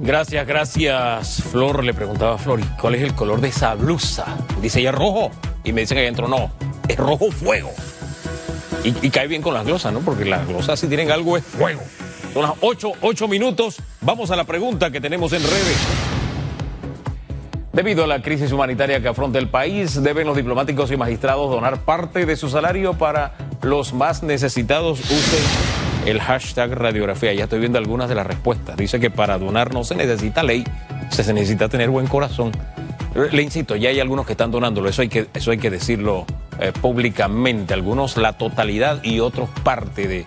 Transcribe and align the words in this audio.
Gracias, 0.00 0.46
gracias. 0.46 1.42
Flor 1.50 1.82
le 1.82 1.92
preguntaba 1.92 2.34
a 2.34 2.38
Flor, 2.38 2.60
¿cuál 2.80 2.94
es 2.94 3.02
el 3.02 3.14
color 3.14 3.40
de 3.40 3.48
esa 3.48 3.74
blusa? 3.74 4.26
Dice 4.62 4.78
ella 4.80 4.92
rojo. 4.92 5.32
Y 5.64 5.72
me 5.72 5.80
dice 5.80 5.94
que 5.94 6.02
adentro 6.02 6.28
no, 6.28 6.52
es 6.88 6.96
rojo 6.96 7.30
fuego. 7.32 7.72
Y, 8.84 9.10
cae 9.10 9.26
bien 9.26 9.42
con 9.42 9.52
las 9.54 9.66
glosas, 9.66 9.92
¿no? 9.92 10.00
Porque 10.00 10.24
las 10.24 10.46
glosas 10.46 10.78
si 10.78 10.86
tienen 10.86 11.10
algo 11.10 11.36
es 11.36 11.44
fuego. 11.44 11.82
Son 12.32 12.42
las 12.42 12.52
8, 12.60 12.92
8 13.02 13.28
minutos. 13.28 13.82
Vamos 14.00 14.30
a 14.30 14.36
la 14.36 14.44
pregunta 14.44 14.90
que 14.90 15.00
tenemos 15.00 15.32
en 15.32 15.42
redes. 15.42 15.76
Debido 17.72 18.04
a 18.04 18.06
la 18.06 18.22
crisis 18.22 18.52
humanitaria 18.52 19.00
que 19.02 19.08
afronta 19.08 19.38
el 19.38 19.48
país, 19.48 20.00
deben 20.02 20.26
los 20.26 20.36
diplomáticos 20.36 20.90
y 20.92 20.96
magistrados 20.96 21.50
donar 21.50 21.80
parte 21.80 22.24
de 22.24 22.36
su 22.36 22.48
salario 22.48 22.94
para 22.94 23.34
los 23.62 23.92
más 23.92 24.22
necesitados. 24.22 25.00
Usen 25.00 25.87
el 26.10 26.20
hashtag 26.20 26.72
radiografía. 26.72 27.32
Ya 27.34 27.44
estoy 27.44 27.60
viendo 27.60 27.78
algunas 27.78 28.08
de 28.08 28.14
las 28.14 28.26
respuestas. 28.26 28.76
Dice 28.76 28.98
que 28.98 29.10
para 29.10 29.38
donar 29.38 29.74
no 29.74 29.84
se 29.84 29.94
necesita 29.94 30.42
ley, 30.42 30.64
se 31.10 31.32
necesita 31.32 31.68
tener 31.68 31.90
buen 31.90 32.06
corazón. 32.06 32.52
Le 33.32 33.42
insisto, 33.42 33.76
ya 33.76 33.90
hay 33.90 34.00
algunos 34.00 34.26
que 34.26 34.32
están 34.32 34.50
donándolo, 34.50 34.88
eso 34.88 35.02
hay 35.02 35.08
que, 35.08 35.28
eso 35.34 35.50
hay 35.50 35.58
que 35.58 35.70
decirlo 35.70 36.24
eh, 36.60 36.72
públicamente. 36.80 37.74
Algunos 37.74 38.16
la 38.16 38.34
totalidad 38.34 39.02
y 39.02 39.20
otros 39.20 39.48
parte 39.62 40.06
de, 40.06 40.24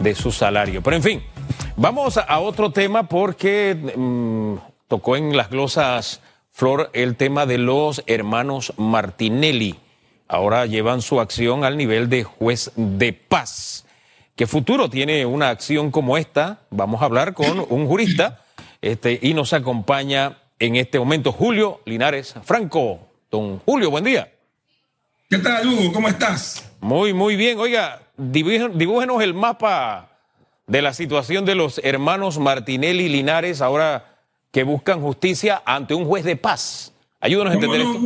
de 0.00 0.14
su 0.14 0.32
salario. 0.32 0.82
Pero 0.82 0.96
en 0.96 1.02
fin, 1.02 1.22
vamos 1.76 2.16
a, 2.16 2.38
otro 2.40 2.70
tema 2.70 3.04
porque 3.04 3.76
mm, 3.96 4.54
tocó 4.88 5.16
en 5.16 5.36
las 5.36 5.50
glosas 5.50 6.20
Flor 6.52 6.90
el 6.92 7.16
tema 7.16 7.46
de 7.46 7.58
los 7.58 8.02
hermanos 8.06 8.74
Martinelli. 8.76 9.78
Ahora 10.26 10.66
llevan 10.66 11.00
su 11.00 11.20
acción 11.20 11.64
al 11.64 11.76
nivel 11.76 12.08
de 12.08 12.24
juez 12.24 12.72
de 12.76 13.12
paz. 13.12 13.86
¿Qué 14.40 14.46
futuro 14.46 14.88
tiene 14.88 15.26
una 15.26 15.50
acción 15.50 15.90
como 15.90 16.16
esta? 16.16 16.60
Vamos 16.70 17.02
a 17.02 17.04
hablar 17.04 17.34
con 17.34 17.62
un 17.68 17.86
jurista 17.86 18.42
este, 18.80 19.18
y 19.20 19.34
nos 19.34 19.52
acompaña 19.52 20.38
en 20.58 20.76
este 20.76 20.98
momento 20.98 21.30
Julio 21.30 21.82
Linares 21.84 22.34
Franco. 22.42 23.06
Don 23.30 23.58
Julio, 23.58 23.90
buen 23.90 24.02
día. 24.02 24.32
¿Qué 25.28 25.36
tal, 25.36 25.68
Hugo? 25.68 25.92
¿Cómo 25.92 26.08
estás? 26.08 26.72
Muy, 26.80 27.12
muy 27.12 27.36
bien. 27.36 27.58
Oiga, 27.58 28.00
dibújenos 28.16 29.22
el 29.22 29.34
mapa 29.34 30.08
de 30.66 30.80
la 30.80 30.94
situación 30.94 31.44
de 31.44 31.54
los 31.54 31.78
hermanos 31.84 32.38
Martinelli 32.38 33.04
y 33.04 33.08
Linares 33.10 33.60
ahora 33.60 34.16
que 34.52 34.62
buscan 34.62 35.02
justicia 35.02 35.60
ante 35.66 35.92
un 35.92 36.06
juez 36.06 36.24
de 36.24 36.36
paz. 36.36 36.94
Ayúdanos 37.20 37.50
a 37.50 37.54
entender 37.56 37.82
esto. 37.82 38.00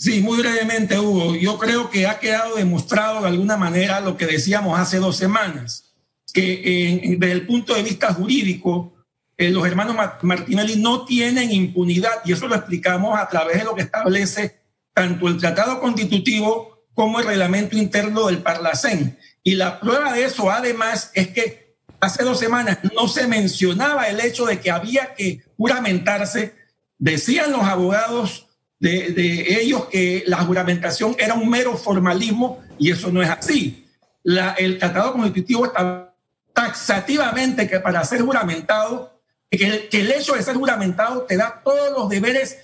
Sí, 0.00 0.22
muy 0.22 0.38
brevemente, 0.38 0.98
Hugo. 0.98 1.36
Yo 1.36 1.58
creo 1.58 1.90
que 1.90 2.06
ha 2.06 2.18
quedado 2.18 2.56
demostrado 2.56 3.20
de 3.20 3.28
alguna 3.28 3.58
manera 3.58 4.00
lo 4.00 4.16
que 4.16 4.26
decíamos 4.26 4.78
hace 4.80 4.96
dos 4.96 5.16
semanas, 5.16 5.92
que 6.32 7.16
desde 7.18 7.32
el 7.32 7.46
punto 7.46 7.74
de 7.74 7.82
vista 7.82 8.14
jurídico, 8.14 8.94
eh, 9.36 9.50
los 9.50 9.66
hermanos 9.66 9.96
Martinelli 10.22 10.76
no 10.76 11.04
tienen 11.04 11.52
impunidad 11.52 12.22
y 12.24 12.32
eso 12.32 12.48
lo 12.48 12.54
explicamos 12.54 13.18
a 13.18 13.28
través 13.28 13.58
de 13.58 13.64
lo 13.64 13.74
que 13.74 13.82
establece 13.82 14.60
tanto 14.94 15.28
el 15.28 15.36
tratado 15.36 15.80
constitutivo 15.80 16.84
como 16.94 17.20
el 17.20 17.26
reglamento 17.26 17.76
interno 17.76 18.26
del 18.26 18.42
Parlacén. 18.42 19.18
Y 19.42 19.54
la 19.54 19.80
prueba 19.80 20.12
de 20.12 20.24
eso, 20.24 20.50
además, 20.50 21.10
es 21.14 21.28
que 21.28 21.76
hace 22.00 22.24
dos 22.24 22.38
semanas 22.38 22.78
no 22.94 23.06
se 23.06 23.26
mencionaba 23.26 24.08
el 24.08 24.20
hecho 24.20 24.46
de 24.46 24.60
que 24.60 24.70
había 24.70 25.14
que 25.14 25.42
juramentarse. 25.56 26.54
Decían 26.98 27.52
los 27.52 27.62
abogados 27.62 28.49
de, 28.80 29.60
ellos 29.60 29.86
que 29.86 30.24
la 30.26 30.38
juramentación 30.38 31.14
era 31.18 31.34
un 31.34 31.48
mero 31.48 31.76
formalismo 31.76 32.60
y 32.78 32.90
eso 32.90 33.12
no 33.12 33.22
es 33.22 33.28
así. 33.28 33.86
El 34.24 34.78
tratado 34.78 35.12
constitutivo 35.12 35.66
está 35.66 36.14
taxativamente 36.52 37.68
que 37.68 37.80
para 37.80 38.04
ser 38.04 38.22
juramentado 38.22 39.20
que, 39.50 39.88
el 39.92 40.10
hecho 40.12 40.34
de 40.34 40.42
ser 40.42 40.54
juramentado 40.54 41.22
te 41.22 41.36
da 41.36 41.60
todos 41.64 41.92
los 41.92 42.08
deberes, 42.08 42.58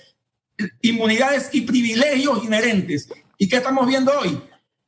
inmunidades 0.81 1.49
y 1.51 1.61
privilegios 1.61 2.43
inherentes. 2.43 3.09
¿Y 3.37 3.47
qué 3.47 3.57
estamos 3.57 3.85
viendo 3.87 4.11
hoy? 4.17 4.41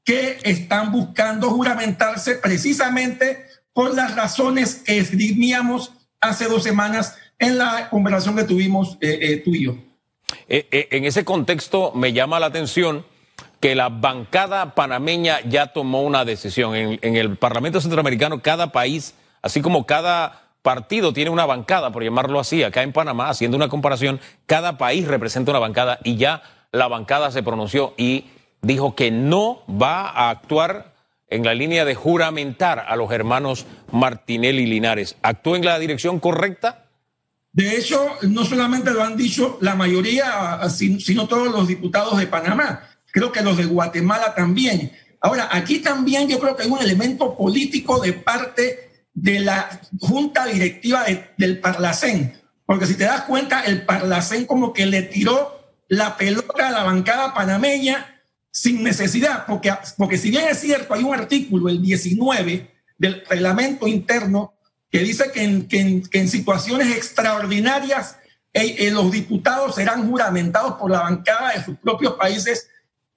Que 0.03 0.39
están 0.43 0.91
buscando 0.91 1.49
juramentarse 1.51 2.35
precisamente 2.35 3.45
por 3.73 3.93
las 3.93 4.15
razones 4.15 4.75
que 4.75 4.97
esgrimíamos 4.97 5.93
hace 6.19 6.45
dos 6.45 6.63
semanas 6.63 7.15
en 7.37 7.57
la 7.57 7.89
conversación 7.89 8.35
que 8.35 8.43
tuvimos 8.43 8.97
eh, 9.01 9.19
eh, 9.21 9.37
tú 9.37 9.53
y 9.53 9.65
yo. 9.65 9.88
Eh, 10.47 10.87
en 10.91 11.05
ese 11.05 11.25
contexto 11.25 11.91
me 11.93 12.13
llama 12.13 12.39
la 12.39 12.47
atención 12.47 13.05
que 13.59 13.75
la 13.75 13.89
bancada 13.89 14.73
panameña 14.75 15.41
ya 15.41 15.67
tomó 15.67 16.01
una 16.01 16.25
decisión. 16.25 16.75
en 16.75 17.15
el 17.15 17.37
Parlamento 17.37 17.81
Centroamericano, 17.81 18.41
cada 18.41 18.71
país, 18.71 19.15
así 19.41 19.61
como 19.61 19.85
cada 19.85 20.49
partido 20.61 21.13
tiene 21.13 21.29
una 21.29 21.45
bancada, 21.45 21.91
por 21.91 22.03
llamarlo 22.03 22.39
así, 22.39 22.63
acá 22.63 22.83
en 22.83 22.93
Panamá, 22.93 23.29
haciendo 23.29 23.57
una 23.57 23.69
comparación, 23.69 24.19
cada 24.45 24.77
país 24.77 25.07
representa 25.07 25.51
una 25.51 25.59
bancada 25.59 25.99
y 26.03 26.17
ya 26.17 26.43
la 26.71 26.87
bancada 26.87 27.31
se 27.31 27.43
pronunció 27.43 27.93
y 27.97 28.25
dijo 28.61 28.95
que 28.95 29.11
no 29.11 29.63
va 29.69 30.09
a 30.09 30.29
actuar 30.29 30.93
en 31.29 31.45
la 31.45 31.53
línea 31.53 31.85
de 31.85 31.95
juramentar 31.95 32.85
a 32.87 32.95
los 32.95 33.11
hermanos 33.11 33.65
Martinelli 33.91 34.63
y 34.63 34.67
Linares. 34.67 35.15
¿Actuó 35.21 35.55
en 35.55 35.65
la 35.65 35.79
dirección 35.79 36.19
correcta? 36.19 36.85
De 37.51 37.77
hecho, 37.77 38.17
no 38.23 38.45
solamente 38.45 38.91
lo 38.91 39.03
han 39.03 39.17
dicho 39.17 39.57
la 39.61 39.75
mayoría, 39.75 40.59
sino 40.69 41.27
todos 41.27 41.51
los 41.51 41.67
diputados 41.67 42.17
de 42.17 42.27
Panamá. 42.27 42.81
Creo 43.11 43.31
que 43.31 43.41
los 43.41 43.57
de 43.57 43.65
Guatemala 43.65 44.35
también. 44.35 44.91
Ahora, 45.19 45.49
aquí 45.51 45.79
también 45.79 46.27
yo 46.29 46.39
creo 46.39 46.55
que 46.55 46.63
hay 46.63 46.69
un 46.69 46.79
elemento 46.79 47.35
político 47.35 47.99
de 47.99 48.13
parte 48.13 48.89
de 49.13 49.39
la 49.39 49.81
junta 49.99 50.45
directiva 50.45 51.05
del 51.37 51.59
Parlacén. 51.59 52.39
Porque 52.65 52.85
si 52.85 52.93
te 52.93 53.05
das 53.05 53.23
cuenta, 53.23 53.61
el 53.61 53.83
Parlacén 53.85 54.45
como 54.45 54.71
que 54.71 54.85
le 54.85 55.01
tiró 55.01 55.59
la 55.87 56.15
pelota 56.17 56.67
a 56.67 56.71
la 56.71 56.83
bancada 56.83 57.33
panameña 57.33 58.21
sin 58.51 58.83
necesidad, 58.83 59.45
porque, 59.45 59.73
porque 59.97 60.17
si 60.17 60.29
bien 60.29 60.47
es 60.47 60.59
cierto, 60.59 60.93
hay 60.93 61.03
un 61.03 61.13
artículo, 61.13 61.69
el 61.69 61.81
19 61.81 62.71
del 62.97 63.23
reglamento 63.27 63.87
interno, 63.87 64.53
que 64.91 64.99
dice 64.99 65.31
que 65.31 65.43
en, 65.43 65.67
que 65.67 66.17
en, 66.19 66.29
situaciones 66.29 66.95
extraordinarias 66.95 68.17
eh, 68.53 68.75
eh, 68.79 68.91
los 68.91 69.11
diputados 69.11 69.75
serán 69.75 70.09
juramentados 70.09 70.73
por 70.73 70.89
la 70.89 71.01
bancada 71.01 71.53
de 71.53 71.63
sus 71.63 71.77
propios 71.77 72.13
países. 72.13 72.69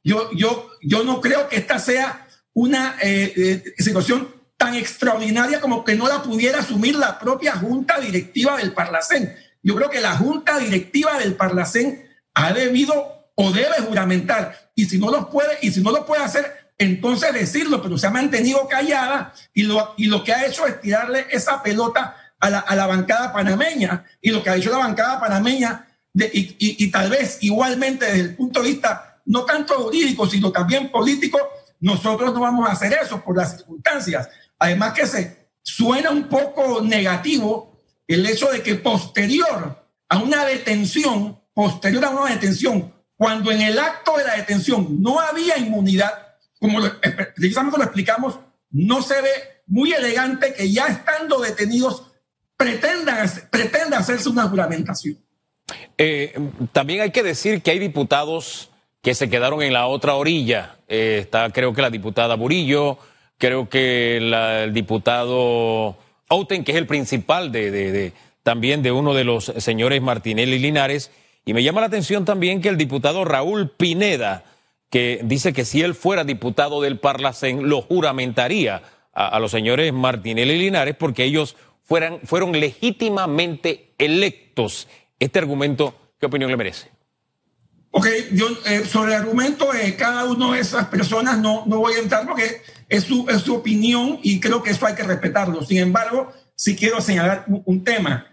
Yo, 0.04 0.30
yo, 0.32 0.70
yo 0.82 1.04
no 1.04 1.20
creo 1.20 1.48
que 1.48 1.56
esta 1.56 1.78
sea 1.78 2.26
una 2.52 2.96
eh, 3.00 3.62
situación 3.78 4.28
tan 4.56 4.74
extraordinaria 4.74 5.60
como 5.60 5.84
que 5.84 5.94
no 5.94 6.06
la 6.06 6.22
pudiera 6.22 6.60
asumir 6.60 6.96
la 6.96 7.18
propia 7.18 7.56
junta 7.56 7.98
directiva 7.98 8.58
del 8.58 8.72
Parlacén. 8.74 9.34
Yo 9.62 9.74
creo 9.74 9.88
que 9.88 10.00
la 10.00 10.16
junta 10.16 10.58
directiva 10.58 11.18
del 11.18 11.34
Parlacén 11.34 12.08
ha 12.34 12.52
debido 12.52 13.30
o 13.34 13.50
debe 13.52 13.80
juramentar 13.86 14.70
y 14.74 14.84
si 14.84 14.98
no 14.98 15.10
lo 15.10 15.30
puede 15.30 15.58
y 15.62 15.70
si 15.70 15.80
no 15.80 15.90
lo 15.90 16.04
puede 16.04 16.22
hacer 16.22 16.61
entonces 16.82 17.32
decirlo, 17.32 17.82
pero 17.82 17.98
se 17.98 18.06
ha 18.06 18.10
mantenido 18.10 18.66
callada 18.68 19.32
y 19.54 19.62
lo, 19.62 19.94
y 19.96 20.06
lo 20.06 20.22
que 20.22 20.32
ha 20.32 20.46
hecho 20.46 20.66
es 20.66 20.80
tirarle 20.80 21.26
esa 21.30 21.62
pelota 21.62 22.16
a 22.38 22.50
la, 22.50 22.58
a 22.60 22.76
la 22.76 22.86
bancada 22.86 23.32
panameña 23.32 24.04
y 24.20 24.30
lo 24.30 24.42
que 24.42 24.50
ha 24.50 24.56
hecho 24.56 24.70
la 24.70 24.78
bancada 24.78 25.20
panameña 25.20 25.88
de, 26.12 26.30
y, 26.32 26.56
y, 26.58 26.84
y 26.84 26.90
tal 26.90 27.10
vez 27.10 27.38
igualmente 27.40 28.06
desde 28.06 28.20
el 28.20 28.36
punto 28.36 28.62
de 28.62 28.68
vista 28.68 29.20
no 29.26 29.44
tanto 29.44 29.74
jurídico, 29.74 30.26
sino 30.26 30.50
también 30.50 30.90
político, 30.90 31.38
nosotros 31.80 32.32
no 32.32 32.40
vamos 32.40 32.68
a 32.68 32.72
hacer 32.72 32.92
eso 33.00 33.22
por 33.22 33.36
las 33.36 33.56
circunstancias. 33.56 34.28
Además 34.58 34.92
que 34.92 35.06
se 35.06 35.48
suena 35.62 36.10
un 36.10 36.28
poco 36.28 36.80
negativo 36.82 37.82
el 38.06 38.26
hecho 38.26 38.50
de 38.50 38.62
que 38.62 38.74
posterior 38.74 39.86
a 40.08 40.18
una 40.18 40.44
detención, 40.44 41.40
posterior 41.54 42.04
a 42.04 42.10
una 42.10 42.30
detención, 42.30 42.92
cuando 43.16 43.50
en 43.50 43.62
el 43.62 43.78
acto 43.78 44.16
de 44.16 44.24
la 44.24 44.36
detención 44.36 45.00
no 45.00 45.20
había 45.20 45.56
inmunidad, 45.58 46.12
como 46.62 46.78
precisamente 47.34 47.76
lo 47.76 47.84
explicamos, 47.84 48.38
no 48.70 49.02
se 49.02 49.20
ve 49.20 49.30
muy 49.66 49.92
elegante 49.92 50.54
que 50.54 50.72
ya 50.72 50.86
estando 50.86 51.40
detenidos 51.40 52.10
pretendan 52.56 53.94
hacerse 53.94 54.30
una 54.30 54.44
juramentación. 54.48 55.18
Eh, 55.98 56.32
también 56.72 57.02
hay 57.02 57.10
que 57.10 57.22
decir 57.22 57.60
que 57.60 57.72
hay 57.72 57.78
diputados 57.78 58.70
que 59.02 59.14
se 59.14 59.28
quedaron 59.28 59.62
en 59.62 59.74
la 59.74 59.86
otra 59.86 60.14
orilla. 60.14 60.76
Eh, 60.88 61.18
está 61.20 61.50
creo 61.50 61.74
que 61.74 61.82
la 61.82 61.90
diputada 61.90 62.36
Burillo, 62.36 62.98
Creo 63.42 63.68
que 63.68 64.18
el 64.18 64.72
diputado 64.72 65.96
Outen, 66.28 66.62
que 66.62 66.70
es 66.70 66.78
el 66.78 66.86
principal 66.86 67.50
de, 67.50 68.12
también 68.44 68.84
de 68.84 68.92
uno 68.92 69.14
de 69.14 69.24
los 69.24 69.46
señores 69.56 70.00
Martinelli 70.00 70.60
Linares, 70.60 71.10
y 71.44 71.52
me 71.52 71.64
llama 71.64 71.80
la 71.80 71.88
atención 71.88 72.24
también 72.24 72.60
que 72.60 72.68
el 72.68 72.76
diputado 72.76 73.24
Raúl 73.24 73.68
Pineda, 73.68 74.44
que 74.92 75.20
dice 75.24 75.54
que 75.54 75.64
si 75.64 75.80
él 75.80 75.94
fuera 75.94 76.22
diputado 76.22 76.82
del 76.82 77.00
Parlacén, 77.00 77.66
lo 77.66 77.80
juramentaría 77.80 78.82
a, 79.14 79.38
los 79.40 79.50
señores 79.50 79.90
Martinelli 79.90 80.58
Linares 80.58 80.94
porque 80.98 81.24
ellos 81.24 81.56
fueran, 81.82 82.20
fueron 82.24 82.52
legítimamente 82.52 83.94
electos. 83.96 84.88
Este 85.18 85.38
argumento, 85.38 85.94
¿qué 86.20 86.26
opinión 86.26 86.50
le 86.50 86.58
merece? 86.58 86.90
Ok, 87.90 88.06
yo 88.32 88.48
eh, 88.66 88.84
sobre 88.84 89.14
el 89.14 89.22
argumento 89.22 89.72
de 89.72 89.96
cada 89.96 90.26
una 90.26 90.52
de 90.52 90.60
esas 90.60 90.88
personas 90.88 91.38
no, 91.38 91.64
no 91.64 91.78
voy 91.78 91.94
a 91.94 92.00
entrar 92.00 92.26
porque 92.26 92.60
es 92.90 93.04
su, 93.04 93.26
es 93.30 93.40
su 93.40 93.54
opinión 93.54 94.20
y 94.22 94.40
creo 94.40 94.62
que 94.62 94.72
eso 94.72 94.86
hay 94.86 94.94
que 94.94 95.04
respetarlo. 95.04 95.64
Sin 95.64 95.78
embargo, 95.78 96.30
sí 96.54 96.76
quiero 96.76 97.00
señalar 97.00 97.46
un, 97.48 97.82
tema. 97.82 98.26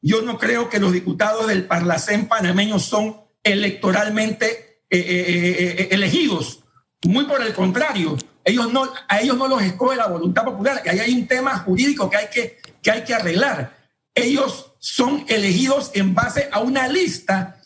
yo 0.00 0.22
no 0.22 0.38
creo 0.38 0.70
que 0.70 0.78
los 0.78 0.92
diputados 0.92 1.48
del 1.48 1.64
Parlacén 1.64 2.28
panameño 2.28 2.78
son 2.78 3.16
electoralmente 3.42 4.73
eh, 4.98 5.26
eh, 5.28 5.76
eh, 5.78 5.88
elegidos. 5.90 6.60
Muy 7.06 7.24
por 7.24 7.42
el 7.42 7.52
contrario, 7.52 8.16
ellos 8.44 8.72
no, 8.72 8.90
a 9.08 9.20
ellos 9.20 9.36
no 9.36 9.48
los 9.48 9.62
escoge 9.62 9.96
la 9.96 10.06
voluntad 10.06 10.44
popular. 10.44 10.82
Y 10.84 10.88
ahí 10.88 10.98
hay 11.00 11.14
un 11.14 11.26
tema 11.26 11.58
jurídico 11.58 12.08
que 12.08 12.16
hay 12.16 12.26
que, 12.32 12.58
que, 12.82 12.90
hay 12.90 13.04
que 13.04 13.14
arreglar. 13.14 13.76
Ellos 14.14 14.72
son 14.78 15.24
elegidos 15.28 15.90
en 15.94 16.14
base 16.14 16.48
a 16.52 16.60
una 16.60 16.88
lista, 16.88 17.60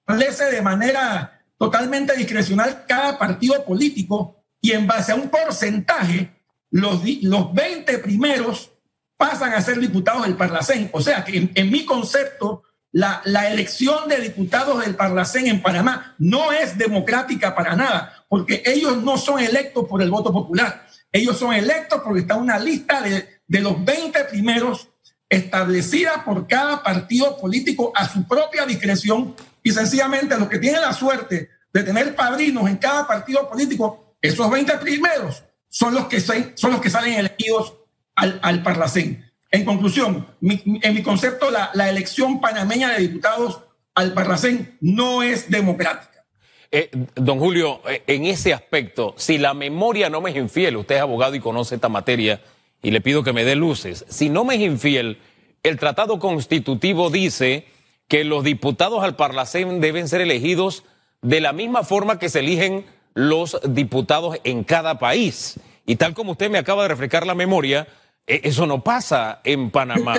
establece 0.00 0.44
de 0.44 0.62
manera 0.62 1.42
totalmente 1.58 2.16
discrecional 2.16 2.84
cada 2.86 3.18
partido 3.18 3.64
político 3.64 4.44
y 4.60 4.72
en 4.72 4.86
base 4.86 5.12
a 5.12 5.14
un 5.14 5.28
porcentaje, 5.28 6.30
los, 6.70 7.02
los 7.22 7.52
20 7.52 7.98
primeros 7.98 8.70
pasan 9.16 9.52
a 9.52 9.60
ser 9.60 9.78
diputados 9.78 10.22
del 10.22 10.36
Parlacén. 10.36 10.88
O 10.92 11.00
sea 11.00 11.24
que 11.24 11.50
en, 11.54 11.70
mi 11.70 11.84
concepto, 11.84 12.62
la, 12.92 13.22
elección 13.50 14.08
de 14.08 14.20
diputados 14.20 14.84
del 14.84 14.96
Parlacén 14.96 15.46
en 15.46 15.62
Panamá 15.62 16.14
no 16.18 16.52
es 16.52 16.76
democrática 16.76 17.54
para 17.54 17.76
nada, 17.76 18.24
porque 18.28 18.62
ellos 18.66 19.02
no 19.02 19.16
son 19.16 19.40
electos 19.40 19.86
por 19.88 20.02
el 20.02 20.10
voto 20.10 20.32
popular. 20.32 20.86
Ellos 21.12 21.38
son 21.38 21.52
electos 21.52 22.00
porque 22.04 22.20
está 22.20 22.36
una 22.36 22.58
lista 22.58 23.00
de, 23.00 23.40
de 23.46 23.60
los 23.60 23.84
20 23.84 24.24
primeros 24.24 24.88
establecida 25.28 26.24
por 26.24 26.48
cada 26.48 26.82
partido 26.82 27.36
político 27.38 27.92
a 27.94 28.08
su 28.08 28.26
propia 28.26 28.66
discreción 28.66 29.36
y 29.62 29.70
sencillamente 29.70 30.36
los 30.36 30.48
que 30.48 30.58
tienen 30.58 30.80
la 30.80 30.92
suerte 30.92 31.50
de 31.72 31.82
tener 31.84 32.16
padrinos 32.16 32.68
en 32.68 32.78
cada 32.78 33.06
partido 33.06 33.48
político, 33.48 34.16
esos 34.20 34.50
20 34.50 34.78
primeros 34.78 35.44
son 35.68 35.94
los 35.94 36.06
que, 36.06 36.20
son 36.20 36.72
los 36.72 36.80
que 36.80 36.90
salen 36.90 37.14
elegidos 37.14 37.74
al, 38.16 38.40
al 38.42 38.62
Parlacén. 38.64 39.29
En 39.50 39.64
conclusión, 39.64 40.26
en 40.42 40.94
mi 40.94 41.02
concepto, 41.02 41.50
la, 41.50 41.90
elección 41.90 42.40
panameña 42.40 42.90
de 42.90 43.00
diputados 43.00 43.60
al 43.94 44.12
Parlacén 44.12 44.78
no 44.80 45.22
es 45.22 45.50
democrática. 45.50 46.24
Eh, 46.70 46.88
don 47.16 47.40
Julio, 47.40 47.80
eh, 47.88 48.04
en 48.06 48.26
ese 48.26 48.54
aspecto, 48.54 49.14
si 49.16 49.38
la 49.38 49.54
memoria 49.54 50.08
no 50.08 50.20
me 50.20 50.30
es 50.30 50.36
infiel, 50.36 50.76
usted 50.76 50.96
es 50.96 51.00
abogado 51.00 51.34
y 51.34 51.40
conoce 51.40 51.74
esta 51.74 51.88
materia, 51.88 52.40
y 52.80 52.92
le 52.92 53.00
pido 53.00 53.24
que 53.24 53.32
me 53.32 53.44
dé 53.44 53.56
luces, 53.56 54.04
si 54.08 54.28
no 54.28 54.44
me 54.44 54.54
es 54.54 54.60
infiel, 54.60 55.18
el 55.64 55.78
tratado 55.78 56.20
constitutivo 56.20 57.10
dice 57.10 57.66
que 58.06 58.22
los 58.22 58.44
diputados 58.44 59.02
al 59.02 59.16
Parlacén 59.16 59.80
deben 59.80 60.08
ser 60.08 60.20
elegidos 60.20 60.84
de 61.22 61.40
la 61.40 61.52
misma 61.52 61.82
forma 61.82 62.20
que 62.20 62.28
se 62.28 62.38
eligen 62.38 62.86
los 63.14 63.60
diputados 63.68 64.38
en 64.44 64.62
cada 64.62 64.98
país. 64.98 65.58
Y 65.86 65.96
tal 65.96 66.14
como 66.14 66.32
usted 66.32 66.50
me 66.50 66.58
acaba 66.58 66.82
de 66.82 66.88
refrescar 66.88 67.26
la 67.26 67.34
memoria, 67.34 67.88
eso 68.30 68.66
no 68.66 68.82
pasa 68.82 69.40
en 69.44 69.70
Panamá. 69.70 70.16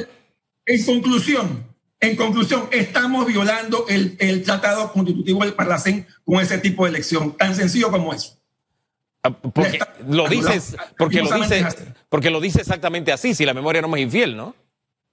En 0.65 0.85
conclusión, 0.85 1.65
en 1.99 2.15
conclusión, 2.15 2.67
estamos 2.71 3.25
violando 3.25 3.85
el, 3.87 4.15
el 4.19 4.43
tratado 4.43 4.91
constitutivo 4.91 5.43
del 5.43 5.53
Parlacén 5.53 6.07
con 6.25 6.39
ese 6.39 6.57
tipo 6.57 6.85
de 6.85 6.89
elección, 6.89 7.37
tan 7.37 7.55
sencillo 7.55 7.91
como 7.91 8.13
eso. 8.13 8.41
Ah, 9.23 9.31
porque 9.31 9.79
lo 10.07 10.27
dices, 10.27 10.75
porque 10.97 11.21
lo 11.21 11.31
dice, 11.31 11.65
porque 12.09 12.29
lo 12.31 12.41
dice 12.41 12.61
exactamente 12.61 13.11
así, 13.11 13.35
si 13.35 13.45
la 13.45 13.53
memoria 13.53 13.81
no 13.81 13.87
me 13.87 13.99
es 13.99 14.05
infiel, 14.05 14.35
¿no? 14.35 14.55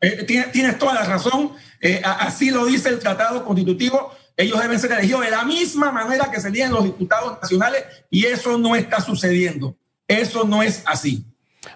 Eh, 0.00 0.24
tienes, 0.24 0.78
toda 0.78 0.94
la 0.94 1.04
razón, 1.04 1.52
eh, 1.80 2.00
así 2.04 2.50
lo 2.50 2.64
dice 2.64 2.88
el 2.88 3.00
tratado 3.00 3.44
constitutivo, 3.44 4.12
ellos 4.36 4.60
deben 4.60 4.78
ser 4.78 4.92
elegidos 4.92 5.22
de 5.22 5.30
la 5.30 5.44
misma 5.44 5.90
manera 5.90 6.30
que 6.30 6.40
se 6.40 6.48
eligen 6.48 6.70
los 6.70 6.84
diputados 6.84 7.38
nacionales 7.42 7.84
y 8.08 8.24
eso 8.24 8.56
no 8.56 8.76
está 8.76 9.00
sucediendo, 9.00 9.76
eso 10.06 10.44
no 10.44 10.62
es 10.62 10.82
así. 10.86 11.26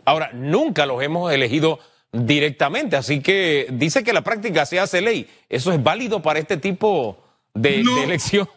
Ahora, 0.05 0.31
nunca 0.33 0.87
los 0.87 1.03
hemos 1.03 1.33
elegido 1.33 1.79
directamente, 2.13 2.97
así 2.97 3.21
que 3.21 3.69
dice 3.73 4.05
que 4.05 4.13
la 4.13 4.23
práctica 4.23 4.67
se 4.67 4.79
hace 4.79 5.01
ley. 5.01 5.29
¿Eso 5.49 5.73
es 5.73 5.83
válido 5.83 6.21
para 6.21 6.39
este 6.39 6.57
tipo 6.57 7.23
de, 7.55 7.81
elección? 8.03 8.49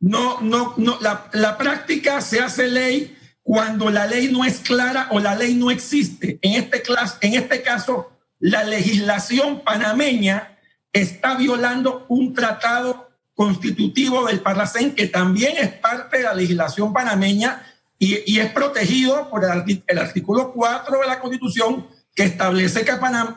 No, 0.00 0.40
no, 0.40 0.74
no. 0.76 0.98
La, 1.00 1.28
la, 1.32 1.56
práctica 1.56 2.20
se 2.20 2.40
hace 2.40 2.68
ley 2.68 3.16
cuando 3.42 3.90
la 3.90 4.06
ley 4.06 4.30
no 4.32 4.44
es 4.44 4.58
clara 4.58 5.08
o 5.10 5.20
la 5.20 5.34
ley 5.34 5.54
no 5.54 5.70
existe. 5.70 6.38
En 6.42 6.54
este, 6.54 6.82
en 7.20 7.34
este 7.34 7.62
caso, 7.62 8.10
la 8.40 8.64
legislación 8.64 9.60
panameña 9.60 10.58
está 10.92 11.36
violando 11.36 12.06
un 12.08 12.34
tratado 12.34 13.10
constitutivo 13.34 14.26
del 14.26 14.40
Parlacén 14.40 14.94
que 14.94 15.08
también 15.08 15.56
es 15.56 15.68
parte 15.74 16.18
de 16.18 16.22
la 16.24 16.34
legislación 16.34 16.92
panameña 16.92 17.62
y, 18.04 18.38
es 18.38 18.52
protegido 18.52 19.30
por 19.30 19.44
el, 19.44 19.98
artículo 19.98 20.52
4 20.52 21.00
de 21.00 21.06
la 21.06 21.20
Constitución 21.20 21.86
que 22.14 22.24
establece 22.24 22.84
que, 22.84 22.92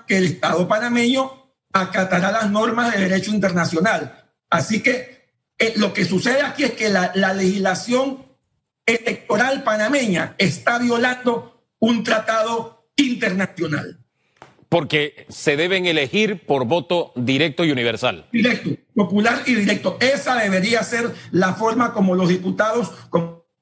que 0.08 0.18
el 0.18 0.25
Estado 0.25 0.68
panameño 0.68 1.31
acatará 1.74 2.31
las 2.31 2.50
normas 2.50 2.94
de 2.94 3.02
derecho 3.02 3.31
internacional. 3.31 4.25
Así 4.50 4.81
que 4.81 5.28
eh, 5.58 5.74
lo 5.78 5.94
que 5.94 6.06
sucede 6.06 6.42
aquí 6.42 6.64
es 6.64 6.74
que 6.74 6.90
la, 6.90 7.12
la 7.16 7.34
legislación 7.34 8.25
electoral 8.86 9.64
panameña 9.64 10.36
está 10.38 10.80
violando 10.80 11.63
un 11.80 12.04
tratado 12.04 12.90
internacional. 12.96 14.00
Porque 14.70 15.25
se 15.30 15.56
deben 15.56 15.86
elegir 15.86 16.46
por 16.46 16.66
voto 16.66 17.13
directo 17.16 17.63
y 17.63 17.72
universal. 17.72 18.25
Directo, 18.34 18.72
popular 18.94 19.44
y 19.46 19.56
directo. 19.56 19.98
Esa 20.02 20.36
debería 20.36 20.84
ser 20.84 21.13
la 21.31 21.54
forma 21.54 21.94
como 21.94 22.16
los 22.16 22.28
diputados, 22.28 22.92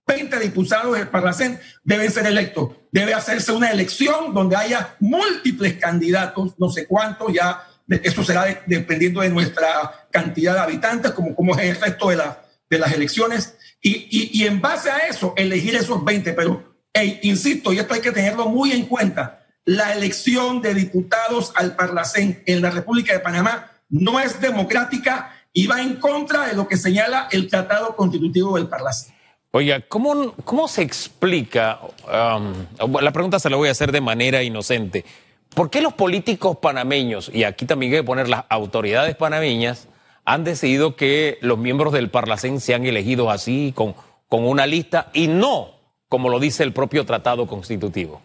20 0.08 0.40
diputados 0.40 0.98
del 0.98 1.08
Parlacén 1.08 1.60
deben 1.84 2.12
ser 2.12 2.28
electos. 2.28 2.70
Debe 2.92 3.14
hacerse 3.14 3.52
una 3.52 3.72
elección 3.72 4.34
donde 4.34 4.56
haya 4.56 4.96
múltiples 5.00 5.76
candidatos, 5.76 6.54
no 6.58 6.70
sé 6.70 6.86
cuántos, 6.86 7.34
ya 7.34 7.64
eso 7.88 8.24
será 8.24 8.64
dependiendo 8.66 9.22
de 9.22 9.30
nuestra 9.30 10.08
cantidad 10.12 10.54
de 10.54 10.60
habitantes, 10.60 11.12
como, 11.12 11.36
como 11.36 11.56
es 11.56 11.62
el 11.62 11.82
resto 11.82 12.10
de, 12.10 12.18
la, 12.18 12.44
de 12.70 12.80
las 12.80 12.92
elecciones. 12.94 13.58
Y, 13.82 14.32
y, 14.34 14.46
en 14.46 14.62
base 14.62 14.90
a 14.90 14.98
eso, 15.08 15.34
elegir 15.38 15.76
esos 15.76 16.04
20. 16.04 16.34
Pero, 16.34 16.76
insisto, 17.22 17.72
y 17.72 17.80
esto 17.80 17.94
hay 17.94 18.02
que 18.02 18.12
tenerlo 18.12 18.48
muy 18.48 18.72
en 18.72 18.86
cuenta, 18.86 19.46
la 19.64 19.94
elección 19.94 20.62
de 20.62 20.74
diputados 20.74 21.52
al 21.56 21.76
Parlacén 21.76 22.42
en 22.46 22.62
la 22.62 22.72
República 22.72 23.14
de 23.14 23.20
Panamá 23.20 23.72
no 23.90 24.20
es 24.20 24.40
democrática 24.40 25.32
y 25.54 25.68
va 25.68 25.82
en 25.82 25.96
contra 25.96 26.48
de 26.48 26.54
lo 26.54 26.68
que 26.68 26.78
señala 26.78 27.28
el 27.32 27.48
Tratado 27.48 27.96
Constitutivo 27.96 28.58
del 28.58 28.68
Parlacén. 28.68 29.15
Oiga, 29.58 29.80
¿cómo, 29.88 30.34
cómo 30.44 30.68
se 30.68 30.82
explica? 30.82 31.80
Um, 32.10 32.66
la 33.00 33.14
pregunta 33.14 33.40
se 33.40 33.50
la 33.50 33.56
voy 33.56 33.70
a 33.70 33.72
hacer 33.72 33.94
de 33.94 34.02
manera 34.02 34.44
inocente. 34.44 35.06
¿Por 35.54 35.70
qué 35.70 35.80
los 35.80 35.94
políticos 35.94 36.58
panameños, 36.58 37.32
y 37.34 37.46
aquí 37.46 37.66
también 37.66 37.94
hay 37.94 38.00
que 38.00 38.04
poner 38.04 38.28
las 38.28 38.44
autoridades 38.50 39.16
panameñas, 39.16 39.88
han 40.26 40.44
decidido 40.44 40.98
que 40.98 41.38
los 41.40 41.58
miembros 41.58 41.94
del 41.94 42.10
Parlacén 42.10 42.60
sean 42.60 42.86
elegidos 42.86 43.34
así, 43.34 43.72
con, 43.74 43.96
con 44.28 44.46
una 44.46 44.68
lista, 44.68 45.10
y 45.14 45.30
no 45.30 45.70
como 46.10 46.28
lo 46.28 46.42
dice 46.42 46.64
el 46.64 46.74
propio 46.74 47.06
tratado 47.06 47.48
constitutivo? 47.48 48.22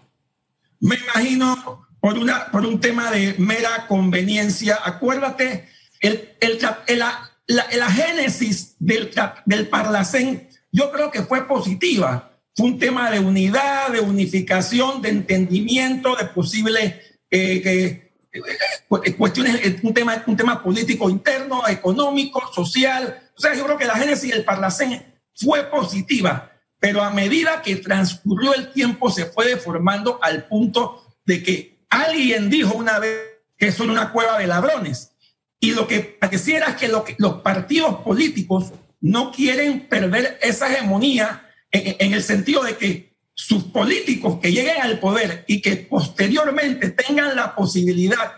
Me 0.81 0.97
imagino 0.97 1.87
por, 2.01 2.19
una, 2.19 2.47
por 2.51 2.67
un 2.67 2.81
tema 2.81 3.09
de 3.13 3.37
mera 3.39 3.87
conveniencia. 3.87 4.81
Acuérdate, 4.83 5.69
el, 6.01 6.31
el, 6.41 6.59
la, 6.99 7.31
la, 7.47 7.89
génesis 7.89 8.75
del, 8.81 9.13
del 9.47 9.69
Parlacén 9.69 10.50
yo 10.73 10.91
creo 10.91 11.11
que 11.11 11.23
fue 11.23 11.47
positiva. 11.47 12.31
Fue 12.55 12.67
un 12.67 12.79
tema 12.79 13.11
de 13.11 13.21
unidad, 13.21 13.91
de 13.91 14.01
unificación, 14.01 15.01
de 15.01 15.11
entendimiento, 15.11 16.17
de 16.17 16.27
posibles 16.27 16.95
eh, 17.31 18.11
eh, 18.33 19.15
cuestiones, 19.17 19.65
eh, 19.65 19.79
un 19.83 19.95
tema, 19.95 20.23
un 20.27 20.37
tema 20.37 20.63
político 20.63 21.09
interno, 21.09 21.67
económico, 21.69 22.43
social. 22.53 23.31
O 23.37 23.41
sea, 23.41 23.55
yo 23.55 23.65
creo 23.65 23.79
que 23.79 23.87
la 23.87 23.97
génesis 23.97 24.31
del 24.31 24.45
Parlacén 24.45 25.03
fue 25.35 25.65
positiva, 25.65 26.53
pero 26.79 27.03
a 27.03 27.11
medida 27.11 27.63
que 27.63 27.77
transcurrió 27.77 28.55
el 28.55 28.73
tiempo 28.73 29.11
se 29.11 29.27
fue 29.27 29.47
deformando 29.47 30.19
al 30.23 30.47
punto 30.47 31.05
de 31.25 31.43
que 31.43 31.85
alguien 31.89 32.51
dijo 32.51 32.75
una 32.77 32.99
vez 32.99 33.19
que 33.57 33.73
son 33.73 33.91
una 33.91 34.11
cueva 34.13 34.39
de 34.39 34.47
ladrones. 34.47 35.13
Y 35.61 35.73
lo 35.73 35.87
que 35.87 36.01
pareciera 36.01 36.69
es 36.71 36.77
que, 36.77 36.89
lo 36.89 37.05
que 37.05 37.15
los 37.19 37.43
partidos 37.43 37.97
políticos 37.97 38.73
no 39.01 39.33
quieren 39.33 39.89
perder 39.89 40.39
esa 40.43 40.71
hegemonía 40.73 41.51
en, 41.71 42.13
el 42.13 42.23
sentido 42.23 42.63
de 42.63 42.77
que 42.77 43.17
sus 43.35 43.65
políticos 43.65 44.39
que 44.43 44.53
lleguen 44.53 44.83
al 44.83 44.99
poder 44.99 45.45
y 45.47 45.63
que 45.63 45.77
posteriormente 45.77 46.91
tengan 46.91 47.35
la 47.35 47.55
posibilidad 47.55 48.35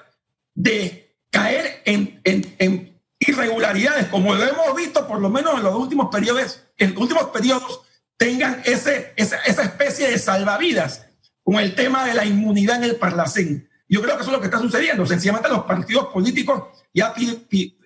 de 0.54 1.16
caer 1.30 1.82
en, 1.84 3.00
irregularidades, 3.18 4.06
como 4.06 4.34
lo 4.34 4.44
hemos 4.44 4.74
visto 4.76 5.06
por 5.06 5.20
lo 5.20 5.30
menos 5.30 5.54
en 5.54 5.62
los 5.62 5.74
últimos 5.74 6.08
periodos, 6.10 6.62
en 6.76 6.96
últimos 6.96 7.24
periodos, 7.26 7.80
tengan 8.16 8.62
ese, 8.64 9.12
esa, 9.16 9.36
especie 9.44 10.08
de 10.08 10.18
salvavidas 10.18 11.06
con 11.42 11.56
el 11.56 11.74
tema 11.74 12.04
de 12.04 12.14
la 12.14 12.24
inmunidad 12.24 12.76
en 12.76 12.84
el 12.84 12.96
Parlacén. 12.96 13.68
Yo 13.88 14.00
creo 14.02 14.16
que 14.16 14.22
eso 14.22 14.30
es 14.30 14.36
lo 14.36 14.40
que 14.40 14.46
está 14.46 14.58
sucediendo. 14.58 15.06
Sencillamente 15.06 15.48
los 15.48 15.64
partidos 15.64 16.06
políticos 16.06 16.64
ya 16.94 17.14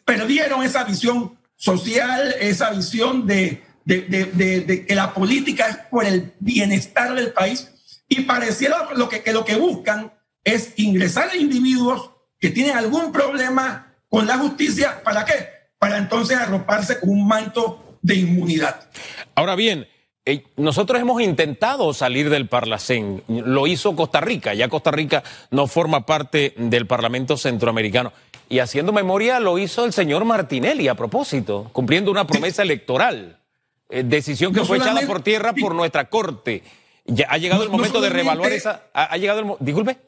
perdieron 0.05 0.63
esa 0.63 0.85
visión 0.85 1.39
social, 1.57 2.35
esa 2.41 2.71
visión 2.71 3.27
de, 3.27 3.63
que 3.87 4.95
la 4.95 5.15
política 5.15 5.69
es 5.69 5.77
por 5.91 6.05
el 6.05 6.33
bienestar 6.39 7.15
del 7.15 7.33
país 7.33 7.71
y 8.09 8.23
pareciera 8.23 8.89
lo 8.95 9.09
que, 9.09 9.23
que 9.23 9.33
lo 9.33 9.45
que 9.45 9.57
buscan 9.57 10.13
es 10.45 10.75
ingresar 10.77 11.31
a 11.31 11.37
individuos 11.37 12.11
que 12.39 12.51
tienen 12.51 12.77
algún 12.77 13.11
problema 13.13 13.95
con 14.09 14.27
la 14.27 14.39
justicia. 14.39 15.03
¿Para 15.03 15.25
qué? 15.25 15.49
Para 15.79 15.99
entonces 15.99 16.37
arroparse 16.37 17.01
con 17.01 17.11
un 17.11 17.27
manto 17.27 17.99
de 18.03 18.15
inmunidad. 18.17 18.89
Ahora 19.35 19.57
bien, 19.57 19.89
eh, 20.25 20.45
nosotros 20.57 21.01
hemos 21.01 21.23
intentado 21.23 21.95
salir 21.95 22.31
del 22.31 22.49
Parlacén, 22.49 23.23
lo 23.29 23.69
hizo 23.69 23.95
Costa 23.95 24.21
Rica, 24.21 24.55
ya 24.55 24.69
Costa 24.69 24.91
Rica 24.91 25.23
no 25.53 25.69
forma 25.69 26.05
parte 26.05 26.53
del 26.57 26.87
Parlamento 26.87 27.37
Centroamericano. 27.37 28.13
Y 28.49 28.61
haciendo 28.61 28.93
memoria 28.93 29.41
lo 29.41 29.59
hizo 29.59 29.85
el 29.85 29.93
señor 29.93 30.25
Martinelli 30.25 30.89
a 30.89 30.95
propósito, 30.95 31.69
cumpliendo 31.73 32.11
una 32.11 32.27
promesa 32.27 32.63
electoral, 32.63 33.41
eh, 33.89 34.03
decisión 34.05 34.53
que 34.53 34.65
fue 34.65 34.79
echada 34.79 35.01
por 35.03 35.23
tierra 35.23 35.53
por 35.53 35.75
nuestra 35.75 36.09
Corte. 36.09 36.63
Ya 37.05 37.27
ha 37.29 37.39
llegado 37.39 37.63
el 37.63 37.71
momento 37.71 38.01
de 38.01 38.09
reevaluar 38.09 38.53
esa... 38.53 38.85
Ha, 38.93 39.17
llegado 39.17 39.41
el... 39.41 39.47
Disculpe. 39.61 39.99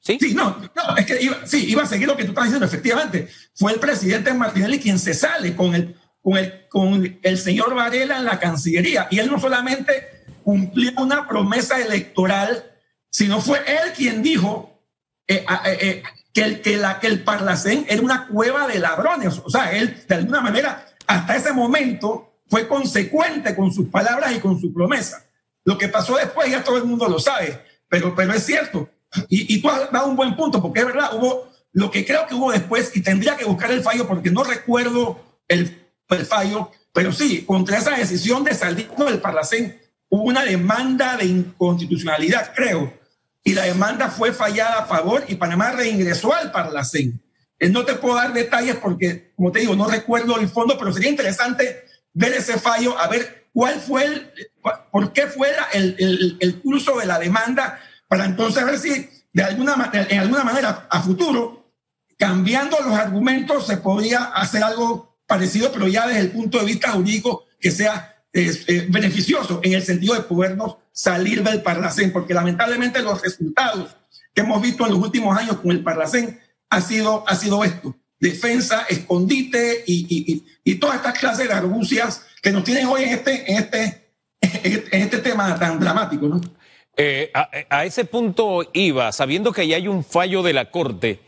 ¿Sí? 0.00 0.18
Sí, 0.20 0.34
no, 0.34 0.56
no, 0.74 0.96
es 0.96 1.06
que 1.06 1.22
iba, 1.22 1.46
sí, 1.46 1.64
iba 1.68 1.82
a 1.82 1.86
seguir 1.86 2.08
lo 2.08 2.16
que 2.16 2.24
tú 2.24 2.30
estás 2.30 2.44
diciendo, 2.44 2.66
efectivamente. 2.66 3.28
Fue 3.54 3.72
el 3.72 3.78
presidente 3.78 4.34
Martinelli 4.34 4.80
quien 4.80 4.98
se 4.98 5.14
sale 5.14 5.54
con 5.54 5.74
el 5.76 5.96
con 6.22 6.38
el, 6.38 6.68
con 6.68 7.18
el 7.22 7.38
señor 7.38 7.74
Varela 7.74 8.18
en 8.18 8.24
la 8.24 8.38
Cancillería. 8.38 9.08
Y 9.10 9.18
él 9.18 9.30
no 9.30 9.38
solamente 9.38 10.24
cumplió 10.44 10.92
una 10.98 11.28
promesa 11.28 11.80
electoral, 11.80 12.64
sino 13.10 13.40
fue 13.40 13.58
él 13.66 13.92
quien 13.94 14.22
dijo 14.22 14.80
eh, 15.26 15.44
eh, 15.66 15.78
eh, 15.80 16.02
que, 16.32 16.42
el, 16.42 16.60
que, 16.62 16.76
la, 16.76 17.00
que 17.00 17.06
el 17.06 17.22
Parlacén 17.22 17.86
era 17.88 18.02
una 18.02 18.26
cueva 18.26 18.66
de 18.66 18.78
ladrones. 18.78 19.40
O 19.44 19.50
sea, 19.50 19.72
él 19.72 20.04
de 20.08 20.14
alguna 20.14 20.40
manera 20.40 20.86
hasta 21.06 21.36
ese 21.36 21.52
momento 21.52 22.40
fue 22.48 22.68
consecuente 22.68 23.54
con 23.54 23.72
sus 23.72 23.88
palabras 23.88 24.32
y 24.34 24.40
con 24.40 24.60
su 24.60 24.72
promesa. 24.72 25.24
Lo 25.64 25.78
que 25.78 25.88
pasó 25.88 26.16
después 26.16 26.50
ya 26.50 26.64
todo 26.64 26.76
el 26.76 26.84
mundo 26.84 27.08
lo 27.08 27.18
sabe, 27.18 27.62
pero, 27.88 28.14
pero 28.14 28.32
es 28.32 28.44
cierto. 28.44 28.88
Y, 29.28 29.54
y 29.54 29.60
tú 29.60 29.68
has 29.68 29.90
dado 29.92 30.08
un 30.08 30.16
buen 30.16 30.34
punto, 30.36 30.60
porque 30.60 30.80
es 30.80 30.86
verdad, 30.86 31.14
hubo 31.14 31.50
lo 31.72 31.90
que 31.90 32.04
creo 32.04 32.26
que 32.26 32.34
hubo 32.34 32.50
después, 32.52 32.94
y 32.94 33.02
tendría 33.02 33.36
que 33.36 33.44
buscar 33.44 33.70
el 33.70 33.82
fallo 33.82 34.06
porque 34.06 34.30
no 34.30 34.44
recuerdo 34.44 35.20
el 35.48 35.82
el 36.14 36.26
fallo, 36.26 36.70
pero 36.92 37.12
sí, 37.12 37.44
contra 37.44 37.78
esa 37.78 37.96
decisión 37.96 38.44
de 38.44 38.54
salir 38.54 38.88
del 38.90 39.20
Parlacén 39.20 39.80
hubo 40.08 40.24
una 40.24 40.44
demanda 40.44 41.16
de 41.16 41.24
inconstitucionalidad, 41.24 42.52
creo, 42.54 42.92
y 43.44 43.54
la 43.54 43.64
demanda 43.64 44.08
fue 44.08 44.32
fallada 44.32 44.80
a 44.80 44.86
favor 44.86 45.24
y 45.28 45.34
Panamá 45.34 45.72
reingresó 45.72 46.32
al 46.32 46.52
Parlacén. 46.52 47.20
Eh, 47.58 47.68
no 47.68 47.84
te 47.84 47.94
puedo 47.94 48.16
dar 48.16 48.32
detalles 48.32 48.76
porque, 48.76 49.32
como 49.36 49.52
te 49.52 49.60
digo, 49.60 49.74
no 49.74 49.88
recuerdo 49.88 50.38
el 50.38 50.48
fondo, 50.48 50.78
pero 50.78 50.92
sería 50.92 51.10
interesante 51.10 51.84
ver 52.12 52.32
ese 52.32 52.58
fallo, 52.58 52.98
a 52.98 53.08
ver 53.08 53.48
cuál 53.52 53.80
fue 53.80 54.04
el, 54.04 54.32
por 54.90 55.12
qué 55.12 55.26
fue 55.26 55.48
el, 55.72 55.96
el, 55.98 56.36
el 56.40 56.60
curso 56.60 56.98
de 56.98 57.06
la 57.06 57.18
demanda, 57.18 57.80
para 58.08 58.24
entonces 58.24 58.64
ver 58.64 58.78
si 58.78 59.08
de 59.32 59.42
alguna, 59.42 59.90
en 59.92 60.18
alguna 60.18 60.44
manera 60.44 60.86
a 60.90 61.02
futuro, 61.02 61.72
cambiando 62.18 62.78
los 62.80 62.94
argumentos, 62.94 63.66
se 63.66 63.78
podría 63.78 64.24
hacer 64.24 64.62
algo 64.62 65.18
parecido, 65.26 65.72
pero 65.72 65.88
ya 65.88 66.06
desde 66.06 66.20
el 66.20 66.30
punto 66.30 66.58
de 66.58 66.66
vista 66.66 66.92
jurídico 66.92 67.46
que 67.58 67.70
sea 67.70 68.24
eh, 68.32 68.86
beneficioso 68.90 69.60
en 69.62 69.72
el 69.72 69.82
sentido 69.82 70.14
de 70.14 70.22
podernos 70.22 70.76
salir 70.92 71.42
del 71.42 71.62
Parlacén, 71.62 72.12
porque 72.12 72.34
lamentablemente 72.34 73.02
los 73.02 73.20
resultados 73.22 73.96
que 74.34 74.42
hemos 74.42 74.60
visto 74.62 74.86
en 74.86 74.92
los 74.92 75.00
últimos 75.00 75.36
años 75.36 75.56
con 75.56 75.70
el 75.70 75.82
Parlacén 75.82 76.38
ha 76.70 76.80
sido, 76.80 77.24
ha 77.26 77.34
sido 77.34 77.64
esto, 77.64 77.96
defensa, 78.18 78.86
escondite 78.88 79.84
y, 79.86 80.44
y, 80.64 80.74
todas 80.76 80.96
estas 80.96 81.18
clases 81.18 81.48
de 81.48 81.54
argucias 81.54 82.24
que 82.42 82.50
nos 82.50 82.64
tienen 82.64 82.86
hoy 82.86 83.04
en 83.04 83.08
este, 83.10 83.50
en 83.50 83.58
este, 83.58 84.12
en 84.40 85.02
este 85.02 85.18
tema 85.18 85.58
tan 85.58 85.78
dramático. 85.78 86.28
¿no? 86.28 86.40
Eh, 86.96 87.30
a, 87.34 87.50
a, 87.68 87.84
ese 87.84 88.04
punto 88.04 88.68
iba, 88.72 89.12
sabiendo 89.12 89.52
que 89.52 89.66
ya 89.66 89.76
hay 89.76 89.88
un 89.88 90.04
fallo 90.04 90.42
de 90.42 90.52
la 90.52 90.70
Corte, 90.70 91.20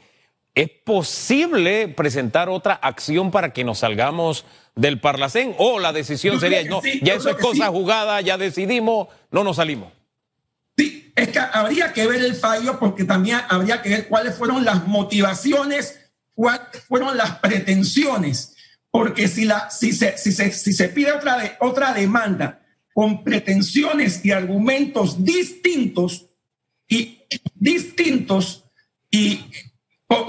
¿Es 0.55 0.71
posible 0.71 1.89
presentar 1.89 2.49
otra 2.49 2.75
acción 2.75 3.33
para 3.33 3.53
que 3.53 3.65
nos 3.65 3.81
salgamos 3.81 4.45
del 4.77 5.01
Parlacén? 5.01 5.55
¿O 5.59 5.81
la 5.81 5.93
decisión 5.93 6.39
sería, 6.39 6.63
no, 6.65 6.81
ya 7.03 7.15
eso 7.15 7.31
es 7.31 7.37
cosa 7.37 7.69
jugada, 7.69 8.21
ya 8.21 8.39
decidimos, 8.39 9.09
no 9.33 9.43
nos 9.43 9.57
salimos? 9.57 9.93
Sí, 10.77 11.13
es 11.17 11.29
que 11.29 11.41
habría 11.41 11.93
que 11.93 12.07
ver 12.07 12.23
el 12.23 12.37
fallo 12.37 12.79
porque 12.79 13.05
también 13.05 13.41
habría 13.49 13.83
que 13.83 13.89
ver 13.89 14.09
cuáles 14.09 14.37
fueron 14.37 14.65
las 14.65 14.87
motivaciones, 14.87 15.99
cuáles 16.35 16.63
fueron 16.87 17.17
las 17.17 17.39
pretensiones. 17.39 18.57
Porque 18.93 19.27
si, 19.27 19.47
la, 19.47 19.71
si, 19.71 19.93
se, 19.93 20.17
si, 20.19 20.31
se, 20.31 20.53
si 20.53 20.73
se 20.73 20.89
pide 20.89 21.11
otra, 21.11 21.57
otra 21.61 21.93
demanda 21.93 22.61
con 22.93 23.25
pretensiones 23.25 24.25
y 24.25 24.31
argumentos 24.31 25.25
distintos 25.25 26.27
y 26.87 27.19
distintos 27.57 28.67
y 29.11 29.45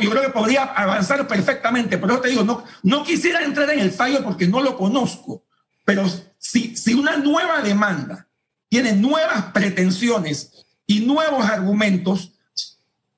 yo 0.01 0.09
creo 0.09 0.21
que 0.21 0.29
podría 0.29 0.63
avanzar 0.63 1.27
perfectamente, 1.27 1.97
pero 1.97 2.19
te 2.19 2.29
digo, 2.29 2.43
no, 2.43 2.63
no 2.83 3.03
quisiera 3.03 3.43
entrar 3.43 3.69
en 3.69 3.79
el 3.79 3.91
fallo 3.91 4.23
porque 4.23 4.47
no 4.47 4.61
lo 4.61 4.77
conozco, 4.77 5.43
pero 5.83 6.03
si, 6.37 6.75
si 6.75 6.93
una 6.93 7.17
nueva 7.17 7.61
demanda 7.61 8.27
tiene 8.69 8.93
nuevas 8.93 9.45
pretensiones 9.53 10.65
y 10.87 11.01
nuevos 11.01 11.45
argumentos, 11.45 12.33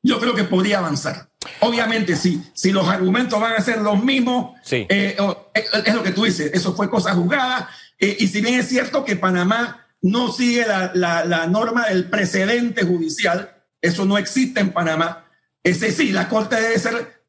yo 0.03 0.19
creo 0.19 0.35
que 0.35 0.43
podría 0.43 0.79
avanzar. 0.79 1.29
Obviamente, 1.61 2.15
si, 2.15 2.43
si 2.53 2.71
los 2.71 2.87
argumentos 2.87 3.39
van 3.39 3.53
a 3.53 3.61
ser 3.61 3.81
los 3.81 4.03
mismos, 4.03 4.55
sí. 4.63 4.85
Eh, 4.89 5.17
eh, 5.53 5.65
es 5.85 5.93
lo 5.93 6.03
que 6.03 6.11
tú 6.11 6.25
dices, 6.25 6.51
eso 6.53 6.75
fue 6.75 6.89
cosa 6.89 7.13
juzgada, 7.13 7.69
eh, 7.99 8.17
y 8.19 8.27
si 8.27 8.41
bien 8.41 8.59
es 8.59 8.67
cierto 8.67 9.05
que 9.05 9.15
Panamá 9.15 9.85
no 10.01 10.31
sigue 10.31 10.65
la, 10.65 10.91
la, 10.93 11.25
la 11.25 11.47
norma 11.47 11.87
del 11.87 12.09
precedente 12.09 12.83
judicial, 12.83 13.51
eso 13.81 14.05
no 14.05 14.17
existe 14.17 14.59
en 14.59 14.71
Panamá, 14.71 15.26
ese 15.69 15.91
sí, 15.91 16.11
la 16.11 16.29
Corte 16.29 16.59
debe 16.59 16.79
ser, 16.79 17.23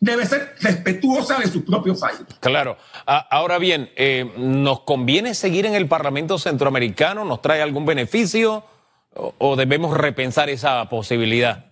debe 0.00 0.26
ser 0.26 0.54
respetuosa 0.60 1.38
de 1.38 1.48
su 1.48 1.64
propio 1.64 1.94
fallo. 1.94 2.26
Claro. 2.40 2.76
Ahora 3.06 3.58
bien, 3.58 3.90
eh, 3.96 4.32
¿nos 4.36 4.80
conviene 4.80 5.34
seguir 5.34 5.66
en 5.66 5.74
el 5.74 5.88
Parlamento 5.88 6.38
Centroamericano? 6.38 7.24
¿Nos 7.24 7.42
trae 7.42 7.62
algún 7.62 7.86
beneficio? 7.86 8.64
¿O, 9.12 9.56
debemos 9.56 9.96
repensar 9.96 10.48
esa 10.50 10.88
posibilidad? 10.88 11.66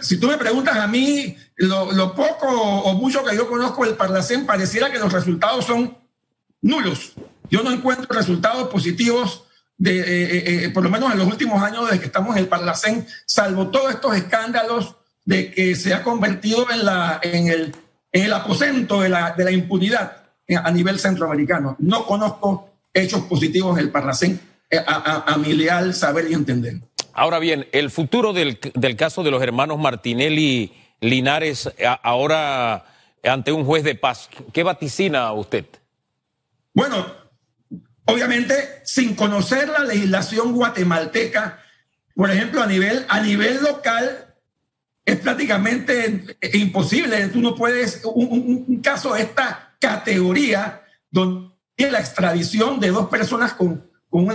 Si 0.00 0.18
tú 0.18 0.28
me, 0.28 0.36
preguntas 0.36 0.76
a 0.76 0.86
mí, 0.86 1.36
lo, 1.56 2.14
poco 2.14 2.46
o 2.48 2.94
mucho 2.94 3.24
que 3.24 3.36
yo 3.36 3.48
conozco 3.48 3.84
del 3.84 3.94
Parlacén, 3.94 4.46
pareciera 4.46 4.90
que 4.90 4.98
los 4.98 5.12
resultados 5.12 5.64
son 5.64 5.96
nulos. 6.62 7.12
Yo 7.50 7.62
no 7.62 7.70
encuentro 7.70 8.06
resultados 8.10 8.68
positivos 8.68 9.44
de, 9.76 10.00
eh, 10.00 10.64
eh, 10.64 10.70
por 10.70 10.82
lo 10.82 10.90
menos 10.90 11.12
en 11.12 11.18
los 11.18 11.28
últimos 11.28 11.62
años 11.62 11.86
desde 11.86 12.00
que 12.00 12.06
estamos 12.06 12.36
en 12.36 12.42
el 12.42 12.48
Parlacén, 12.48 13.06
salvo 13.26 13.68
todos 13.68 13.94
estos 13.94 14.16
escándalos 14.16 14.97
de 15.28 15.50
que 15.50 15.76
se 15.76 15.92
ha 15.92 16.02
convertido 16.02 16.66
en, 16.70 16.86
la, 16.86 17.20
en, 17.22 17.48
el, 17.48 17.76
en 18.12 18.24
el 18.24 18.32
aposento 18.32 19.02
de 19.02 19.10
la, 19.10 19.34
de 19.36 19.44
la 19.44 19.50
impunidad 19.50 20.24
a 20.64 20.70
nivel 20.70 20.98
centroamericano. 20.98 21.76
No 21.80 22.06
conozco 22.06 22.70
hechos 22.94 23.24
positivos 23.24 23.76
del 23.76 23.90
Parlacén 23.90 24.40
eh, 24.70 24.78
a, 24.78 25.30
a, 25.30 25.36
mi 25.36 25.52
leal 25.52 25.92
saber 25.92 26.30
y 26.30 26.32
entender. 26.32 26.80
Ahora 27.12 27.40
bien, 27.40 27.68
el 27.72 27.90
futuro 27.90 28.32
del, 28.32 28.58
del 28.72 28.96
caso 28.96 29.22
de 29.22 29.30
los 29.30 29.42
hermanos 29.42 29.78
Martinelli 29.78 30.72
Linares 31.00 31.68
ahora 32.02 32.86
ante 33.22 33.52
un 33.52 33.66
juez 33.66 33.84
de 33.84 33.96
paz, 33.96 34.30
¿qué 34.54 34.62
vaticina 34.62 35.30
usted? 35.32 35.66
Bueno, 36.72 37.04
obviamente 38.06 38.54
sin 38.82 39.14
conocer 39.14 39.68
la 39.68 39.84
legislación 39.84 40.54
guatemalteca, 40.54 41.62
por 42.14 42.30
ejemplo, 42.30 42.62
a 42.62 42.66
nivel, 42.66 43.04
a 43.10 43.20
nivel 43.20 43.62
local, 43.62 44.27
es 45.08 45.16
prácticamente 45.20 46.36
imposible. 46.52 47.28
Tú 47.28 47.40
no 47.40 47.54
puedes, 47.54 48.02
un, 48.04 48.80
caso 48.82 49.14
de 49.14 49.22
esta 49.22 49.74
categoría, 49.80 50.82
donde 51.10 51.48
la 51.78 51.98
extradición 51.98 52.78
de 52.78 52.88
dos 52.88 53.08
personas 53.08 53.54
con, 53.54 53.90
con, 54.10 54.28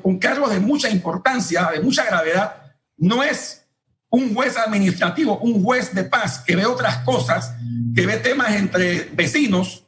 con, 0.00 0.18
cargos 0.18 0.52
de 0.52 0.60
mucha 0.60 0.88
importancia, 0.88 1.68
de 1.70 1.80
mucha 1.80 2.06
gravedad, 2.06 2.62
no 2.96 3.22
es 3.22 3.66
un 4.08 4.34
juez 4.34 4.56
administrativo, 4.56 5.38
un 5.40 5.62
juez 5.62 5.94
de 5.94 6.04
paz 6.04 6.42
que 6.46 6.56
ve 6.56 6.64
otras 6.64 7.04
cosas, 7.04 7.54
que 7.94 8.06
ve 8.06 8.16
temas 8.16 8.52
entre 8.52 9.10
vecinos 9.12 9.84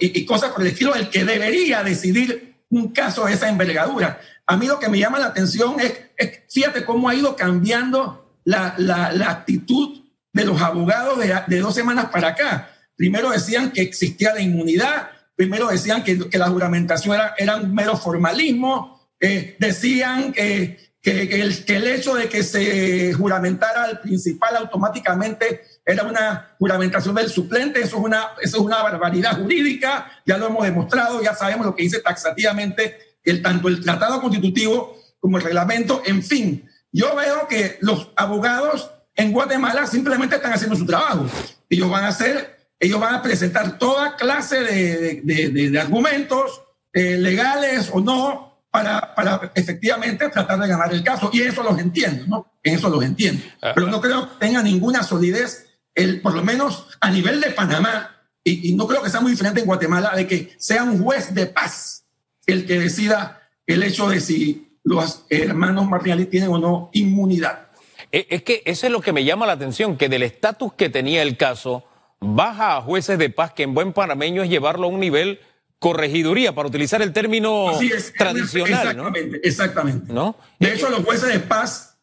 y, 0.00 0.24
cosas 0.24 0.52
por 0.52 0.62
el 0.62 0.68
estilo, 0.68 0.94
el 0.94 1.10
que 1.10 1.26
debería 1.26 1.82
decidir 1.82 2.62
un 2.70 2.92
caso 2.92 3.26
de 3.26 3.34
esa 3.34 3.50
envergadura. 3.50 4.20
A 4.46 4.56
mí 4.56 4.66
lo 4.66 4.78
que 4.78 4.88
me 4.88 4.98
llama 4.98 5.18
la 5.18 5.26
atención 5.26 5.78
es, 5.80 5.92
es 6.16 6.40
fíjate 6.48 6.86
cómo 6.86 7.10
ha 7.10 7.14
ido 7.14 7.36
cambiando 7.36 8.27
la, 8.48 8.74
la, 8.78 9.30
actitud 9.30 10.00
de 10.32 10.44
los 10.46 10.60
abogados 10.62 11.18
de, 11.18 11.58
dos 11.58 11.74
semanas 11.74 12.06
para 12.06 12.28
acá. 12.28 12.70
Primero 12.96 13.30
decían 13.30 13.72
que 13.72 13.82
existía 13.82 14.32
la 14.32 14.40
inmunidad, 14.40 15.10
primero 15.36 15.68
decían 15.68 16.02
que, 16.02 16.30
que 16.30 16.38
la 16.38 16.48
juramentación 16.48 17.14
era, 17.14 17.34
era, 17.36 17.56
un 17.56 17.74
mero 17.74 17.96
formalismo, 17.96 19.12
eh, 19.20 19.56
decían 19.58 20.32
que, 20.32 20.94
el, 21.02 21.64
que 21.64 21.76
el 21.76 21.86
hecho 21.88 22.14
de 22.14 22.30
que 22.30 22.42
se 22.42 23.12
juramentara 23.12 23.84
al 23.84 24.00
principal 24.00 24.56
automáticamente 24.56 25.60
era 25.84 26.04
una 26.04 26.54
juramentación 26.58 27.14
del 27.16 27.28
suplente, 27.28 27.80
eso 27.80 27.98
es 27.98 28.02
una, 28.02 28.28
eso 28.40 28.56
es 28.56 28.62
una 28.62 28.82
barbaridad 28.82 29.38
jurídica, 29.38 30.10
ya 30.24 30.38
lo 30.38 30.46
hemos 30.46 30.64
demostrado, 30.64 31.22
ya 31.22 31.34
sabemos 31.34 31.66
lo 31.66 31.76
que 31.76 31.82
dice 31.82 32.00
taxativamente 32.00 32.96
el, 33.24 33.42
tanto 33.42 33.68
el 33.68 33.84
tratado 33.84 34.22
constitutivo 34.22 34.96
como 35.20 35.36
el 35.36 35.44
reglamento, 35.44 36.02
en 36.06 36.22
fin, 36.22 36.68
yo 36.92 37.14
veo 37.16 37.46
que 37.48 37.78
los 37.80 38.08
abogados 38.16 38.90
en 39.14 39.32
Guatemala 39.32 39.86
simplemente 39.86 40.36
están 40.36 40.52
haciendo 40.52 40.76
su 40.76 40.86
trabajo. 40.86 41.26
Ellos 41.68 41.90
van 41.90 42.04
a 42.04 42.08
hacer, 42.08 42.70
ellos 42.78 43.00
van 43.00 43.16
a 43.16 43.22
presentar 43.22 43.78
toda 43.78 44.16
clase 44.16 44.60
de, 44.60 45.78
argumentos 45.78 46.62
eh, 46.92 47.16
legales 47.16 47.90
o 47.92 48.00
no 48.00 48.62
para, 48.70 49.14
para, 49.14 49.52
efectivamente 49.54 50.28
tratar 50.28 50.60
de 50.60 50.68
ganar 50.68 50.92
el 50.92 51.02
caso. 51.02 51.30
Y 51.32 51.42
eso 51.42 51.62
los 51.62 51.78
entiendo, 51.78 52.24
¿no? 52.26 52.52
Eso 52.62 52.88
los 52.88 53.02
entiendo. 53.04 53.42
Ah, 53.60 53.72
Pero 53.74 53.88
no 53.88 54.00
creo 54.00 54.28
que 54.28 54.46
tenga 54.46 54.62
ninguna 54.62 55.02
solidez, 55.02 55.66
el, 55.94 56.20
por 56.20 56.34
lo 56.34 56.44
menos 56.44 56.86
a 57.00 57.10
nivel 57.10 57.40
de 57.40 57.50
Panamá, 57.50 58.14
y, 58.44 58.70
y 58.70 58.74
no 58.76 58.86
creo 58.86 59.02
que 59.02 59.10
sea 59.10 59.20
muy 59.20 59.32
diferente 59.32 59.60
en 59.60 59.66
Guatemala, 59.66 60.14
de 60.14 60.26
que 60.26 60.54
sea 60.58 60.84
un 60.84 61.02
juez 61.02 61.34
de 61.34 61.46
paz 61.46 62.04
el 62.46 62.66
que 62.66 62.78
decida 62.78 63.42
el 63.66 63.82
hecho 63.82 64.08
de 64.08 64.20
si 64.20 64.67
los 64.88 65.26
hermanos 65.28 65.86
Martinelli 65.86 66.26
tienen 66.26 66.50
o 66.50 66.58
no 66.58 66.90
inmunidad. 66.92 67.68
Eh, 68.10 68.26
es 68.30 68.42
que 68.42 68.62
eso 68.64 68.86
es 68.86 68.92
lo 68.92 69.00
que 69.00 69.12
me 69.12 69.24
llama 69.24 69.46
la 69.46 69.52
atención, 69.52 69.96
que 69.96 70.08
del 70.08 70.22
estatus 70.22 70.72
que 70.72 70.88
tenía 70.88 71.22
el 71.22 71.36
caso, 71.36 71.84
baja 72.20 72.76
a 72.76 72.80
jueces 72.80 73.18
de 73.18 73.30
paz, 73.30 73.52
que 73.52 73.64
en 73.64 73.74
buen 73.74 73.92
panameño 73.92 74.42
es 74.42 74.50
llevarlo 74.50 74.86
a 74.86 74.90
un 74.90 75.00
nivel 75.00 75.40
corregiduría, 75.78 76.54
para 76.54 76.68
utilizar 76.68 77.02
el 77.02 77.12
término 77.12 77.70
tradicional. 78.16 78.88
Exactamente, 78.88 79.40
exactamente. 79.44 80.12
¿no? 80.12 80.36
De 80.58 80.74
hecho, 80.74 80.88
los 80.88 81.04
jueces 81.04 81.32
de 81.32 81.40
paz 81.40 81.98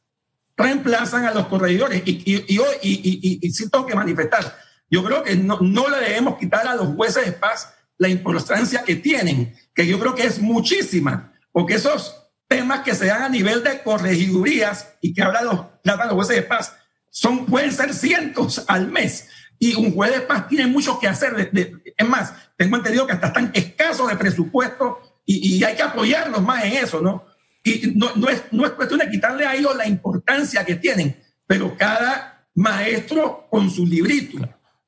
reemplazan 0.55 1.25
a 1.25 1.33
los 1.33 1.47
corregidores 1.47 2.01
y, 2.05 2.23
y, 2.23 2.45
y, 2.47 3.39
y, 3.41 3.51
sí 3.51 3.69
tengo 3.69 3.85
que 3.85 3.95
manifestar. 3.95 4.55
Yo 4.89 5.03
creo 5.03 5.23
que 5.23 5.35
no, 5.35 5.59
no 5.59 5.89
le 5.89 5.97
debemos 5.97 6.37
quitar 6.37 6.65
a 6.67 6.75
los 6.75 6.95
jueces 6.95 7.25
de 7.25 7.33
paz 7.33 7.73
la 7.97 8.07
importancia 8.07 8.83
que 8.83 8.95
tienen, 8.95 9.53
que 9.73 9.85
yo 9.85 9.99
creo 9.99 10.15
que 10.15 10.23
es 10.23 10.39
muchísima, 10.39 11.33
porque 11.51 11.75
esos 11.75 12.24
temas 12.47 12.81
que 12.81 12.95
se 12.95 13.07
dan 13.07 13.23
a 13.23 13.29
nivel 13.29 13.63
de 13.63 13.81
corregidurías 13.81 14.93
y 15.01 15.13
que 15.13 15.23
hablan 15.23 15.45
los, 15.45 15.59
los 15.83 16.13
jueces 16.13 16.35
de 16.35 16.41
paz 16.43 16.75
son, 17.09 17.45
pueden 17.45 17.71
ser 17.71 17.93
cientos 17.93 18.63
al 18.67 18.87
mes. 18.87 19.29
Y 19.57 19.75
un 19.75 19.93
juez 19.93 20.11
de 20.11 20.21
paz 20.21 20.47
tiene 20.49 20.67
mucho 20.67 20.99
que 20.99 21.07
hacer. 21.07 21.49
es 21.53 22.07
más, 22.07 22.33
tengo 22.57 22.75
entendido 22.75 23.07
que 23.07 23.13
hasta 23.13 23.27
están 23.27 23.51
escasos 23.53 24.09
de 24.09 24.17
presupuesto 24.17 24.99
y, 25.25 25.63
hay 25.63 25.75
que 25.75 25.81
apoyarlos 25.81 26.41
más 26.43 26.65
en 26.65 26.73
eso, 26.73 27.01
¿no? 27.01 27.25
Y 27.63 27.93
no, 27.95 28.11
no, 28.15 28.29
es, 28.29 28.43
no 28.51 28.65
es 28.65 28.73
cuestión 28.73 28.99
de 28.99 29.09
quitarle 29.09 29.45
a 29.45 29.55
ellos 29.55 29.75
la 29.75 29.87
importancia 29.87 30.63
que 30.65 30.75
tienen, 30.75 31.19
pero 31.47 31.75
cada 31.75 32.47
maestro 32.53 33.47
con 33.49 33.71
su 33.71 33.85
librito, 33.85 34.37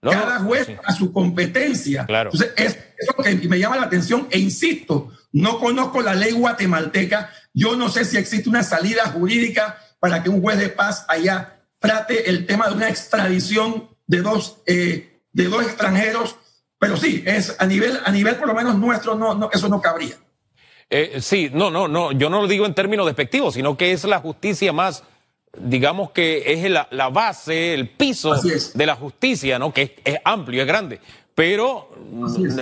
cada 0.09 0.39
juez 0.39 0.67
a 0.83 0.93
su 0.93 1.11
competencia. 1.11 2.05
Claro. 2.05 2.31
Entonces, 2.33 2.53
es 2.57 2.77
eso 2.97 3.13
que 3.23 3.47
me 3.47 3.59
llama 3.59 3.77
la 3.77 3.83
atención 3.83 4.27
e 4.31 4.39
insisto, 4.39 5.11
no 5.31 5.59
conozco 5.59 6.01
la 6.01 6.15
ley 6.15 6.31
guatemalteca, 6.31 7.31
yo 7.53 7.75
no 7.75 7.89
sé 7.89 8.05
si 8.05 8.17
existe 8.17 8.49
una 8.49 8.63
salida 8.63 9.05
jurídica 9.05 9.79
para 9.99 10.23
que 10.23 10.29
un 10.29 10.41
juez 10.41 10.57
de 10.59 10.69
paz 10.69 11.05
allá 11.07 11.61
trate 11.79 12.29
el 12.29 12.45
tema 12.45 12.67
de 12.67 12.75
una 12.75 12.89
extradición 12.89 13.89
de 14.07 14.21
dos, 14.21 14.57
eh, 14.65 15.21
de 15.31 15.43
dos 15.45 15.63
extranjeros, 15.63 16.37
pero 16.79 16.97
sí, 16.97 17.23
es 17.25 17.55
a 17.59 17.65
nivel, 17.65 17.99
a 18.03 18.11
nivel 18.11 18.35
por 18.35 18.47
lo 18.47 18.53
menos 18.53 18.77
nuestro, 18.77 19.15
no, 19.15 19.35
no 19.35 19.49
eso 19.51 19.67
no 19.67 19.81
cabría. 19.81 20.15
Eh, 20.89 21.17
sí, 21.19 21.49
no, 21.53 21.69
no, 21.69 21.87
no, 21.87 22.13
yo 22.13 22.29
no 22.29 22.41
lo 22.41 22.47
digo 22.47 22.65
en 22.65 22.73
términos 22.73 23.05
despectivos, 23.05 23.55
sino 23.55 23.75
que 23.75 23.91
es 23.91 24.05
la 24.05 24.19
justicia 24.19 24.71
más, 24.71 25.03
digamos 25.59 26.11
que 26.11 26.53
es 26.53 26.69
la, 26.69 26.87
la 26.91 27.09
base, 27.09 27.73
el 27.73 27.89
piso 27.89 28.33
de 28.35 28.85
la 28.85 28.95
justicia, 28.95 29.59
¿no? 29.59 29.73
Que 29.73 29.81
es, 29.81 29.91
es 30.03 30.17
amplio, 30.23 30.61
es 30.61 30.67
grande. 30.67 30.99
Pero 31.35 31.89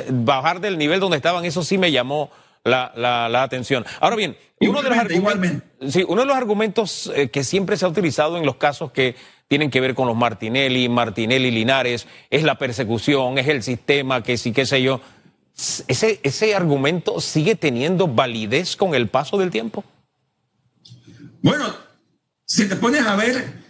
bajar 0.09 0.59
del 0.59 0.77
nivel 0.77 0.99
donde 0.99 1.17
estaban, 1.17 1.45
eso 1.45 1.63
sí 1.63 1.77
me 1.77 1.91
llamó 1.91 2.29
la, 2.65 2.91
la, 3.29 3.43
atención. 3.43 3.85
Ahora 3.99 4.15
bien, 4.15 4.35
uno 4.59 4.81
de, 4.81 4.89
los 4.89 5.93
sí, 5.93 6.03
uno 6.07 6.21
de 6.21 6.27
los 6.27 6.35
argumentos 6.35 7.11
eh, 7.15 7.29
que 7.29 7.43
siempre 7.43 7.77
se 7.77 7.85
ha 7.85 7.87
utilizado 7.87 8.37
en 8.37 8.45
los 8.45 8.55
casos 8.55 8.91
que 8.91 9.15
tienen 9.47 9.69
que 9.69 9.79
ver 9.79 9.93
con 9.93 10.07
los 10.07 10.17
Martinelli, 10.17 10.89
Martinelli 10.89 11.51
Linares, 11.51 12.07
es 12.29 12.43
la 12.43 12.57
persecución, 12.57 13.37
es 13.37 13.47
el 13.47 13.61
sistema, 13.61 14.23
que 14.23 14.37
sí, 14.37 14.51
qué 14.51 14.65
sé 14.65 14.81
yo. 14.81 14.99
¿Ese, 15.87 16.19
¿Ese 16.23 16.55
argumento 16.55 17.21
sigue 17.21 17.55
teniendo 17.55 18.07
validez 18.07 18.75
con 18.75 18.95
el 18.95 19.07
paso 19.07 19.37
del 19.37 19.51
tiempo? 19.51 19.83
Bueno, 21.41 21.65
si 22.45 22.67
te 22.67 22.75
pones 22.75 23.05
a 23.05 23.15
ver, 23.15 23.63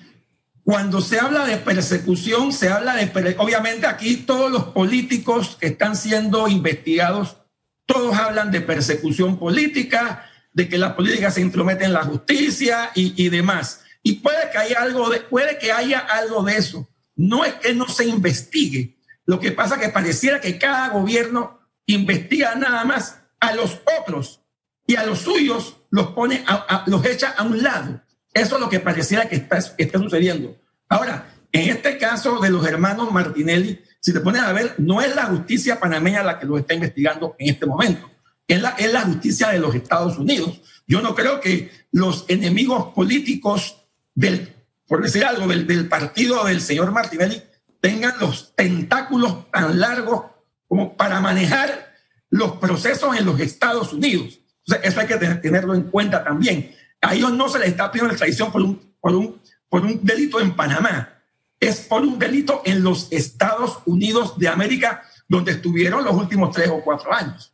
cuando 0.63 1.01
se 1.01 1.19
habla 1.19 1.45
de 1.45 1.57
persecución, 1.57 2.51
se 2.51 2.69
habla 2.69 2.95
de, 2.95 3.35
obviamente 3.37 3.85
aquí 3.85 4.17
todos 4.17 4.51
los 4.51 4.65
políticos 4.65 5.57
que 5.59 5.67
están 5.67 5.95
siendo 5.95 6.47
investigados 6.47 7.37
todos 7.85 8.15
hablan 8.17 8.51
de 8.51 8.61
persecución 8.61 9.37
política, 9.37 10.29
de 10.53 10.67
que 10.67 10.77
la 10.77 10.95
política 10.95 11.31
se 11.31 11.41
intromete 11.41 11.85
en 11.85 11.93
la 11.93 12.03
justicia 12.03 12.91
y, 12.95 13.29
demás. 13.29 13.81
Y 14.01 14.13
puede 14.13 14.49
que, 14.51 14.57
haya 14.57 14.81
algo 14.81 15.09
de, 15.09 15.19
puede 15.19 15.57
que 15.57 15.71
haya 15.71 15.99
algo 15.99 16.43
de 16.43 16.57
eso. 16.57 16.89
No 17.15 17.45
es 17.45 17.53
que 17.55 17.73
no 17.73 17.87
se 17.87 18.05
investigue. 18.05 18.97
Lo 19.25 19.39
que 19.39 19.51
pasa 19.51 19.75
es 19.75 19.81
que 19.81 19.89
pareciera 19.89 20.39
que 20.39 20.57
cada 20.57 20.89
gobierno 20.89 21.59
investiga 21.85 22.55
nada 22.55 22.83
más 22.85 23.19
a 23.39 23.53
los 23.53 23.81
otros 23.99 24.41
y 24.87 24.95
a 24.95 25.05
los 25.05 25.19
suyos 25.19 25.77
los 25.89 26.07
pone, 26.07 26.43
los 26.87 27.05
echa 27.05 27.31
a 27.31 27.43
un 27.43 27.61
lado. 27.61 28.01
Eso 28.35 28.55
es 28.55 28.61
lo 28.61 28.69
que 28.69 28.81
pareciera 28.81 29.29
que 29.29 29.37
está, 29.37 29.61
sucediendo. 29.61 30.57
Ahora, 30.89 31.33
en 31.53 31.69
este 31.69 31.97
caso 31.97 32.41
de 32.41 32.49
los 32.49 32.67
hermanos 32.67 33.09
Martinelli, 33.09 33.81
si 34.01 34.11
te 34.11 34.19
pones 34.19 34.41
a 34.41 34.51
ver, 34.51 34.75
no 34.77 35.01
es 35.01 35.15
la 35.15 35.23
justicia 35.23 35.79
panameña 35.79 36.21
la 36.21 36.37
que 36.37 36.45
lo 36.45 36.57
está 36.57 36.73
investigando 36.73 37.37
en 37.39 37.51
este 37.53 37.65
momento, 37.65 38.11
es 38.45 38.61
la, 38.61 38.71
es 38.71 38.91
la 38.91 39.03
justicia 39.03 39.47
de 39.47 39.59
los 39.59 39.73
Estados 39.73 40.17
Unidos. 40.17 40.59
Yo 40.85 41.01
no 41.01 41.15
creo 41.15 41.39
que 41.39 41.71
los 41.93 42.25
enemigos 42.27 42.93
políticos 42.93 43.87
del, 44.13 44.53
por 44.85 45.01
decir 45.01 45.23
algo, 45.23 45.47
del 45.47 45.87
partido 45.87 46.43
del 46.43 46.59
señor 46.59 46.91
Martinelli 46.91 47.41
tengan 47.79 48.19
los 48.19 48.53
tentáculos 48.53 49.49
tan 49.49 49.79
largos 49.79 50.25
como 50.67 50.97
para 50.97 51.21
manejar 51.21 51.95
los 52.29 52.57
procesos 52.57 53.15
en 53.17 53.25
los 53.25 53.39
Estados 53.39 53.93
Unidos. 53.93 54.41
eso 54.83 54.99
hay 54.99 55.07
que 55.07 55.15
tenerlo 55.15 55.73
en 55.73 55.83
cuenta 55.83 56.21
también. 56.21 56.75
A 57.05 57.13
ellos 57.13 57.31
no 57.33 57.47
se 57.49 57.59
les 57.59 57.69
está 57.69 57.91
pidiendo 57.91 58.13
extradición 58.13 58.51
por 58.51 58.61
un, 58.61 58.95
por 58.99 59.15
un, 59.15 59.39
por 59.69 59.85
un 59.85 59.99
delito 60.03 60.39
en 60.39 60.55
Panamá 60.55 61.15
es 61.59 61.81
por 61.81 62.01
un 62.01 62.19
delito 62.19 62.61
en 62.65 62.83
los 62.83 63.11
Estados 63.11 63.79
Unidos 63.85 64.37
de 64.37 64.47
América, 64.47 65.03
donde 65.27 65.53
estuvieron 65.53 66.03
los 66.03 66.15
últimos 66.15 66.53
tres 66.53 66.69
o 66.69 66.81
cuatro 66.83 67.13
años. 67.13 67.53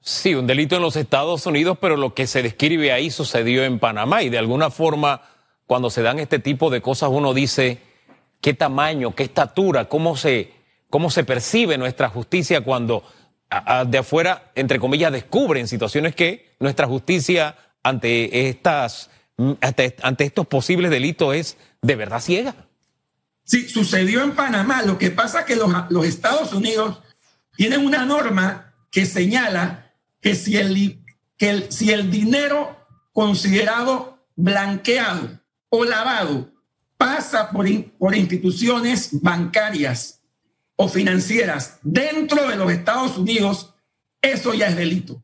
Sí, 0.00 0.34
un 0.34 0.46
delito 0.46 0.76
en 0.76 0.82
los 0.82 0.96
Estados 0.96 1.46
Unidos, 1.46 1.78
pero 1.80 1.96
lo 1.96 2.14
que 2.14 2.26
se 2.26 2.42
describe 2.42 2.92
ahí 2.92 3.10
sucedió 3.10 3.64
en 3.64 3.78
Panamá 3.78 4.22
y 4.22 4.30
de 4.30 4.38
alguna 4.38 4.70
forma 4.70 5.22
cuando 5.66 5.90
se 5.90 6.02
dan 6.02 6.18
este 6.18 6.38
tipo 6.38 6.70
de 6.70 6.82
cosas 6.82 7.10
uno 7.12 7.34
dice 7.34 7.78
qué 8.40 8.54
tamaño, 8.54 9.14
qué 9.14 9.22
estatura, 9.22 9.88
cómo 9.88 10.16
se, 10.16 10.52
cómo 10.88 11.10
se 11.10 11.22
percibe 11.22 11.78
nuestra 11.78 12.08
justicia 12.08 12.62
cuando 12.62 13.04
de 13.86 13.98
afuera, 13.98 14.50
entre 14.54 14.78
comillas, 14.78 15.12
descubren 15.12 15.68
situaciones 15.68 16.14
que 16.14 16.54
nuestra 16.60 16.86
justicia 16.86 17.56
ante, 17.82 18.48
estas, 18.48 19.10
ante, 19.60 19.96
ante 20.02 20.24
estos 20.24 20.46
posibles 20.46 20.90
delitos 20.90 21.34
es 21.34 21.56
de 21.82 21.96
verdad 21.96 22.20
ciega. 22.20 22.54
Sí, 23.50 23.68
sucedió 23.68 24.22
en 24.22 24.36
Panamá. 24.36 24.82
Lo 24.82 24.96
que 24.96 25.10
pasa 25.10 25.40
es 25.40 25.46
que 25.46 25.56
los, 25.56 26.06
Estados 26.06 26.52
Unidos 26.52 27.00
tienen 27.56 27.84
una 27.84 28.04
norma 28.04 28.74
que 28.92 29.06
señala 29.06 29.92
que 30.20 30.36
si 30.36 30.56
el, 30.56 31.02
que 31.36 31.66
si 31.70 31.90
el 31.90 32.12
dinero 32.12 32.76
considerado 33.12 34.24
blanqueado 34.36 35.40
o 35.68 35.84
lavado 35.84 36.52
pasa 36.96 37.50
por, 37.50 37.66
por 37.98 38.14
instituciones 38.14 39.20
bancarias 39.20 40.20
o 40.76 40.88
financieras 40.88 41.78
dentro 41.82 42.48
de 42.48 42.54
los 42.54 42.70
Estados 42.70 43.18
Unidos, 43.18 43.74
eso 44.22 44.54
ya 44.54 44.68
es 44.68 44.76
delito. 44.76 45.20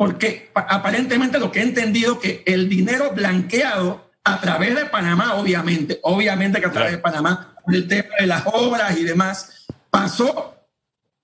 Porque 0.00 0.50
aparentemente 0.54 1.38
lo 1.38 1.52
que 1.52 1.58
he 1.58 1.62
entendido 1.62 2.18
que 2.18 2.42
el 2.46 2.70
dinero 2.70 3.12
blanqueado 3.14 4.10
a 4.24 4.40
través 4.40 4.74
de 4.74 4.86
Panamá, 4.86 5.34
obviamente, 5.34 6.00
obviamente 6.02 6.58
que 6.58 6.68
a 6.68 6.72
través 6.72 6.92
de 6.92 6.98
Panamá, 6.98 7.54
el 7.66 7.86
tema 7.86 8.08
de 8.18 8.26
las 8.26 8.44
obras 8.46 8.96
y 8.96 9.04
demás, 9.04 9.66
pasó 9.90 10.54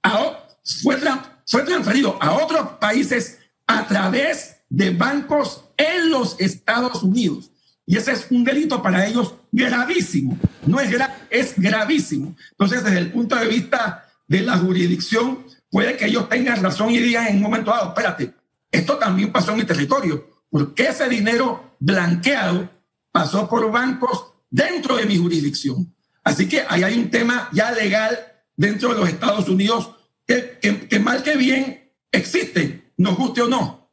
a, 0.02 0.46
fue, 0.82 0.98
fue 1.46 1.62
transferido 1.62 2.18
a 2.20 2.32
otros 2.32 2.72
países 2.78 3.38
a 3.66 3.86
través 3.86 4.58
de 4.68 4.90
bancos 4.90 5.70
en 5.78 6.10
los 6.10 6.38
Estados 6.38 7.02
Unidos. 7.02 7.50
Y 7.86 7.96
ese 7.96 8.12
es 8.12 8.26
un 8.28 8.44
delito 8.44 8.82
para 8.82 9.06
ellos 9.06 9.36
gravísimo. 9.52 10.38
No 10.66 10.80
es 10.80 10.90
grave, 10.90 11.14
es 11.30 11.54
gravísimo. 11.58 12.36
Entonces, 12.50 12.84
desde 12.84 12.98
el 12.98 13.10
punto 13.10 13.36
de 13.36 13.46
vista 13.46 14.04
de 14.28 14.42
la 14.42 14.58
jurisdicción, 14.58 15.46
puede 15.70 15.96
que 15.96 16.04
ellos 16.04 16.28
tengan 16.28 16.62
razón 16.62 16.90
y 16.90 16.98
digan 16.98 17.26
en 17.28 17.36
un 17.36 17.42
momento 17.42 17.70
dado, 17.70 17.88
espérate, 17.88 18.34
esto 18.70 18.96
también 18.96 19.32
pasó 19.32 19.52
en 19.52 19.58
mi 19.58 19.64
territorio, 19.64 20.42
porque 20.50 20.84
ese 20.88 21.08
dinero 21.08 21.76
blanqueado 21.78 22.68
pasó 23.10 23.48
por 23.48 23.70
bancos 23.70 24.32
dentro 24.50 24.96
de 24.96 25.06
mi 25.06 25.16
jurisdicción. 25.16 25.94
Así 26.24 26.48
que 26.48 26.64
ahí 26.68 26.82
hay 26.82 26.98
un 26.98 27.10
tema 27.10 27.48
ya 27.52 27.70
legal 27.72 28.18
dentro 28.56 28.92
de 28.92 29.00
los 29.00 29.08
Estados 29.08 29.48
Unidos 29.48 29.90
que, 30.26 30.98
mal 31.00 31.22
que 31.22 31.36
bien 31.36 31.92
existe, 32.10 32.92
nos 32.96 33.16
guste 33.16 33.42
o 33.42 33.48
no. 33.48 33.90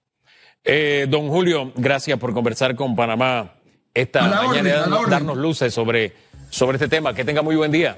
Eh, 0.63 1.05
don 1.09 1.29
Julio, 1.29 1.71
gracias 1.75 2.17
por 2.17 2.33
conversar 2.33 2.75
con 2.75 2.95
Panamá 2.95 3.53
esta 3.93 4.27
mañana 4.27 4.69
y 4.69 5.09
darnos 5.09 5.37
luces 5.37 5.73
sobre, 5.73 6.13
sobre 6.49 6.77
este 6.77 6.87
tema. 6.87 7.13
Que 7.13 7.23
tenga 7.23 7.41
muy 7.41 7.55
buen 7.55 7.71
día. 7.71 7.97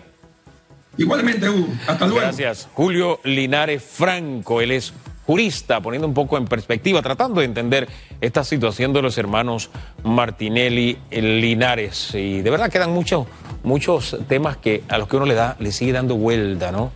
Igualmente, 0.98 1.50
Hugo. 1.50 1.68
Hasta 1.88 2.06
luego. 2.06 2.22
Gracias. 2.22 2.68
Julio 2.74 3.20
Linares 3.24 3.84
Franco, 3.84 4.62
él 4.62 4.72
es 4.72 4.94
jurista, 5.26 5.82
poniendo 5.82 6.08
un 6.08 6.14
poco 6.14 6.38
en 6.38 6.46
perspectiva, 6.46 7.02
tratando 7.02 7.40
de 7.40 7.46
entender 7.46 7.88
esta 8.22 8.44
situación 8.44 8.94
de 8.94 9.02
los 9.02 9.18
hermanos 9.18 9.70
Martinelli 10.04 10.98
Linares. 11.12 12.14
Y 12.14 12.42
de 12.42 12.50
verdad 12.50 12.70
quedan 12.70 12.92
muchos, 12.92 13.28
muchos 13.64 14.18
temas 14.28 14.58
que 14.58 14.84
a 14.88 14.98
los 14.98 15.08
que 15.08 15.18
uno 15.18 15.26
le 15.26 15.34
da, 15.34 15.56
le 15.60 15.72
sigue 15.72 15.92
dando 15.92 16.16
vuelta, 16.16 16.72
¿no? 16.72 16.92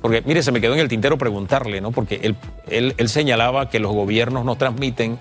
Porque, 0.00 0.22
mire, 0.26 0.42
se 0.42 0.50
me 0.50 0.60
quedó 0.60 0.74
en 0.74 0.80
el 0.80 0.88
tintero 0.88 1.16
preguntarle, 1.16 1.80
¿no? 1.80 1.92
Porque 1.92 2.20
él, 2.22 2.36
él, 2.98 3.08
señalaba 3.08 3.70
que 3.70 3.78
los 3.78 3.92
gobiernos 3.92 4.44
nos 4.44 4.58
transmiten 4.58 5.18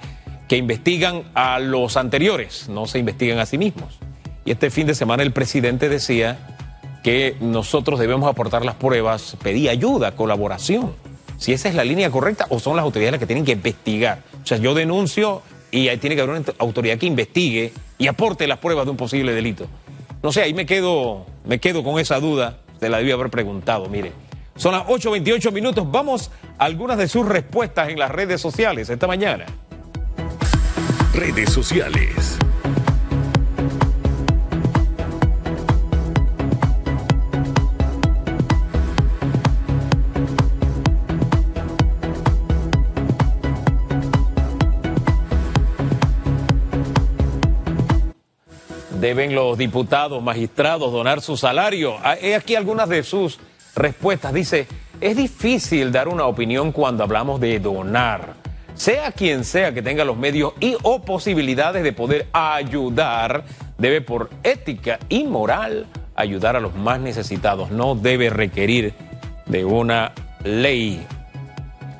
que 0.49 0.57
investigan 0.57 1.23
a 1.35 1.59
los 1.59 1.95
anteriores, 1.97 2.67
no 2.67 2.87
se 2.87 2.97
investigan 2.97 3.37
a 3.37 3.45
sí 3.45 3.59
mismos. 3.59 3.99
Y 4.43 4.51
este 4.51 4.71
fin 4.71 4.87
de 4.87 4.95
semana 4.95 5.21
el 5.21 5.31
presidente 5.31 5.87
decía 5.87 6.57
que 7.03 7.37
nosotros 7.39 7.99
debemos 7.99 8.29
aportar 8.29 8.65
las 8.65 8.75
pruebas, 8.75 9.37
pedir 9.43 9.69
ayuda, 9.69 10.15
colaboración. 10.15 10.93
Si 11.41 11.53
esa 11.53 11.69
es 11.69 11.73
la 11.75 11.83
línea 11.83 12.11
correcta 12.11 12.45
o 12.49 12.59
son 12.59 12.75
las 12.75 12.83
autoridades 12.83 13.13
las 13.13 13.19
que 13.19 13.25
tienen 13.25 13.43
que 13.43 13.53
investigar. 13.53 14.19
O 14.43 14.45
sea, 14.45 14.59
yo 14.59 14.75
denuncio 14.75 15.41
y 15.71 15.87
ahí 15.87 15.97
tiene 15.97 16.15
que 16.15 16.21
haber 16.21 16.35
una 16.35 16.45
autoridad 16.59 16.99
que 16.99 17.07
investigue 17.07 17.73
y 17.97 18.05
aporte 18.05 18.45
las 18.45 18.59
pruebas 18.59 18.85
de 18.85 18.91
un 18.91 18.97
posible 18.97 19.33
delito. 19.33 19.65
No 20.21 20.31
sé, 20.31 20.43
ahí 20.43 20.53
me 20.53 20.67
quedo, 20.67 21.25
me 21.43 21.59
quedo 21.59 21.83
con 21.83 21.99
esa 21.99 22.19
duda, 22.19 22.59
se 22.79 22.89
la 22.89 22.99
debí 22.99 23.09
haber 23.09 23.31
preguntado, 23.31 23.87
mire. 23.89 24.11
Son 24.55 24.71
las 24.71 24.83
8.28 24.85 25.51
minutos, 25.51 25.91
vamos 25.91 26.29
a 26.59 26.65
algunas 26.65 26.99
de 26.99 27.07
sus 27.07 27.25
respuestas 27.27 27.89
en 27.89 27.97
las 27.97 28.11
redes 28.11 28.39
sociales 28.39 28.91
esta 28.91 29.07
mañana. 29.07 29.47
Redes 31.15 31.49
sociales. 31.49 32.37
Deben 49.01 49.33
los 49.33 49.57
diputados, 49.57 50.21
magistrados 50.23 50.93
donar 50.93 51.21
su 51.21 51.35
salario? 51.35 51.95
Ah, 52.03 52.15
he 52.21 52.35
aquí 52.35 52.55
algunas 52.55 52.87
de 52.87 53.03
sus 53.03 53.39
respuestas. 53.75 54.31
Dice, 54.31 54.67
es 55.01 55.17
difícil 55.17 55.91
dar 55.91 56.07
una 56.07 56.25
opinión 56.25 56.71
cuando 56.71 57.03
hablamos 57.03 57.41
de 57.41 57.59
donar. 57.59 58.35
Sea 58.75 59.11
quien 59.11 59.43
sea 59.43 59.73
que 59.73 59.81
tenga 59.81 60.05
los 60.05 60.15
medios 60.15 60.53
y 60.59 60.77
o 60.83 61.01
posibilidades 61.01 61.83
de 61.83 61.91
poder 61.91 62.27
ayudar, 62.31 63.43
debe 63.77 64.01
por 64.01 64.29
ética 64.43 64.99
y 65.09 65.23
moral 65.23 65.87
ayudar 66.15 66.55
a 66.55 66.59
los 66.59 66.75
más 66.75 66.99
necesitados. 66.99 67.71
No 67.71 67.95
debe 67.95 68.29
requerir 68.29 68.93
de 69.47 69.65
una 69.65 70.13
ley. 70.43 71.05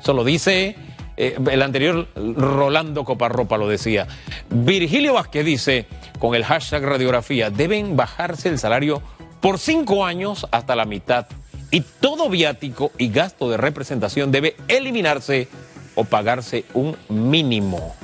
Eso 0.00 0.12
lo 0.12 0.24
dice 0.24 0.76
eh, 1.16 1.38
el 1.50 1.62
anterior 1.62 2.08
Rolando 2.14 3.04
Coparropa 3.04 3.56
lo 3.56 3.68
decía. 3.68 4.06
Virgilio 4.50 5.14
Vázquez 5.14 5.44
dice, 5.44 5.86
con 6.18 6.34
el 6.34 6.44
hashtag 6.44 6.82
radiografía, 6.82 7.50
deben 7.50 7.96
bajarse 7.96 8.48
el 8.48 8.58
salario 8.58 9.02
por 9.40 9.58
cinco 9.58 10.04
años 10.04 10.46
hasta 10.50 10.76
la 10.76 10.84
mitad 10.84 11.26
y 11.70 11.80
todo 11.80 12.28
viático 12.28 12.92
y 12.98 13.08
gasto 13.08 13.50
de 13.50 13.56
representación 13.56 14.30
debe 14.30 14.56
eliminarse 14.68 15.48
o 15.94 16.04
pagarse 16.04 16.64
un 16.74 16.96
mínimo. 17.08 17.94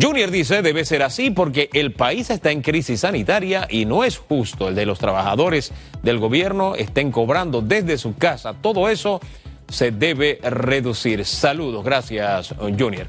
Junior 0.00 0.30
dice, 0.30 0.62
debe 0.62 0.84
ser 0.84 1.02
así 1.02 1.30
porque 1.30 1.68
el 1.72 1.92
país 1.92 2.30
está 2.30 2.52
en 2.52 2.62
crisis 2.62 3.00
sanitaria 3.00 3.66
y 3.68 3.84
no 3.84 4.04
es 4.04 4.16
justo 4.16 4.68
el 4.68 4.76
de 4.76 4.86
los 4.86 5.00
trabajadores 5.00 5.72
del 6.02 6.18
gobierno 6.18 6.76
estén 6.76 7.10
cobrando 7.10 7.62
desde 7.62 7.98
su 7.98 8.14
casa. 8.14 8.54
Todo 8.54 8.88
eso 8.88 9.20
se 9.68 9.90
debe 9.90 10.38
reducir. 10.42 11.24
Saludos, 11.24 11.84
gracias 11.84 12.54
Junior. 12.58 13.06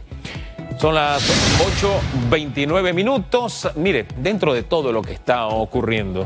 Son 0.80 0.95
las 0.95 1.22
8.29 2.30 2.93
minutos. 2.93 3.69
Mire, 3.76 4.06
dentro 4.17 4.54
de 4.54 4.63
todo 4.63 4.93
lo 4.93 5.02
que 5.02 5.12
está 5.12 5.48
ocurriendo, 5.48 6.26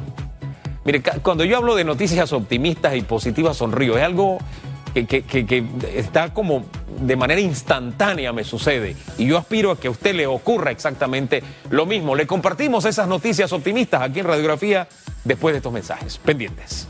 mire, 0.86 1.02
cuando 1.24 1.44
yo 1.44 1.58
hablo 1.58 1.74
de 1.74 1.84
noticias 1.84 2.32
optimistas 2.34 2.96
y 2.96 3.02
positivas, 3.02 3.58
sonrío. 3.58 3.98
Es 3.98 4.04
algo 4.04 4.38
que, 4.94 5.06
que, 5.08 5.66
está 5.96 6.34
como 6.36 6.66
de 7.02 7.16
manera 7.16 7.42
instantánea 7.42 8.32
me 8.32 8.44
sucede. 8.44 8.96
Y 9.18 9.26
yo 9.26 9.40
aspiro 9.40 9.72
a 9.72 9.80
que 9.80 9.88
a 9.88 9.92
usted 9.92 10.14
le 10.14 10.28
ocurra 10.28 10.70
exactamente 10.70 11.42
lo 11.72 11.88
mismo. 11.88 12.16
Le 12.16 12.28
compartimos 12.28 12.86
esas 12.86 13.08
noticias 13.08 13.52
optimistas 13.54 14.04
aquí 14.04 14.20
en 14.20 14.28
Radiografía 14.28 14.88
después 15.24 15.54
de 15.54 15.58
estos 15.58 15.74
mensajes. 15.74 16.20
Pendientes. 16.20 16.88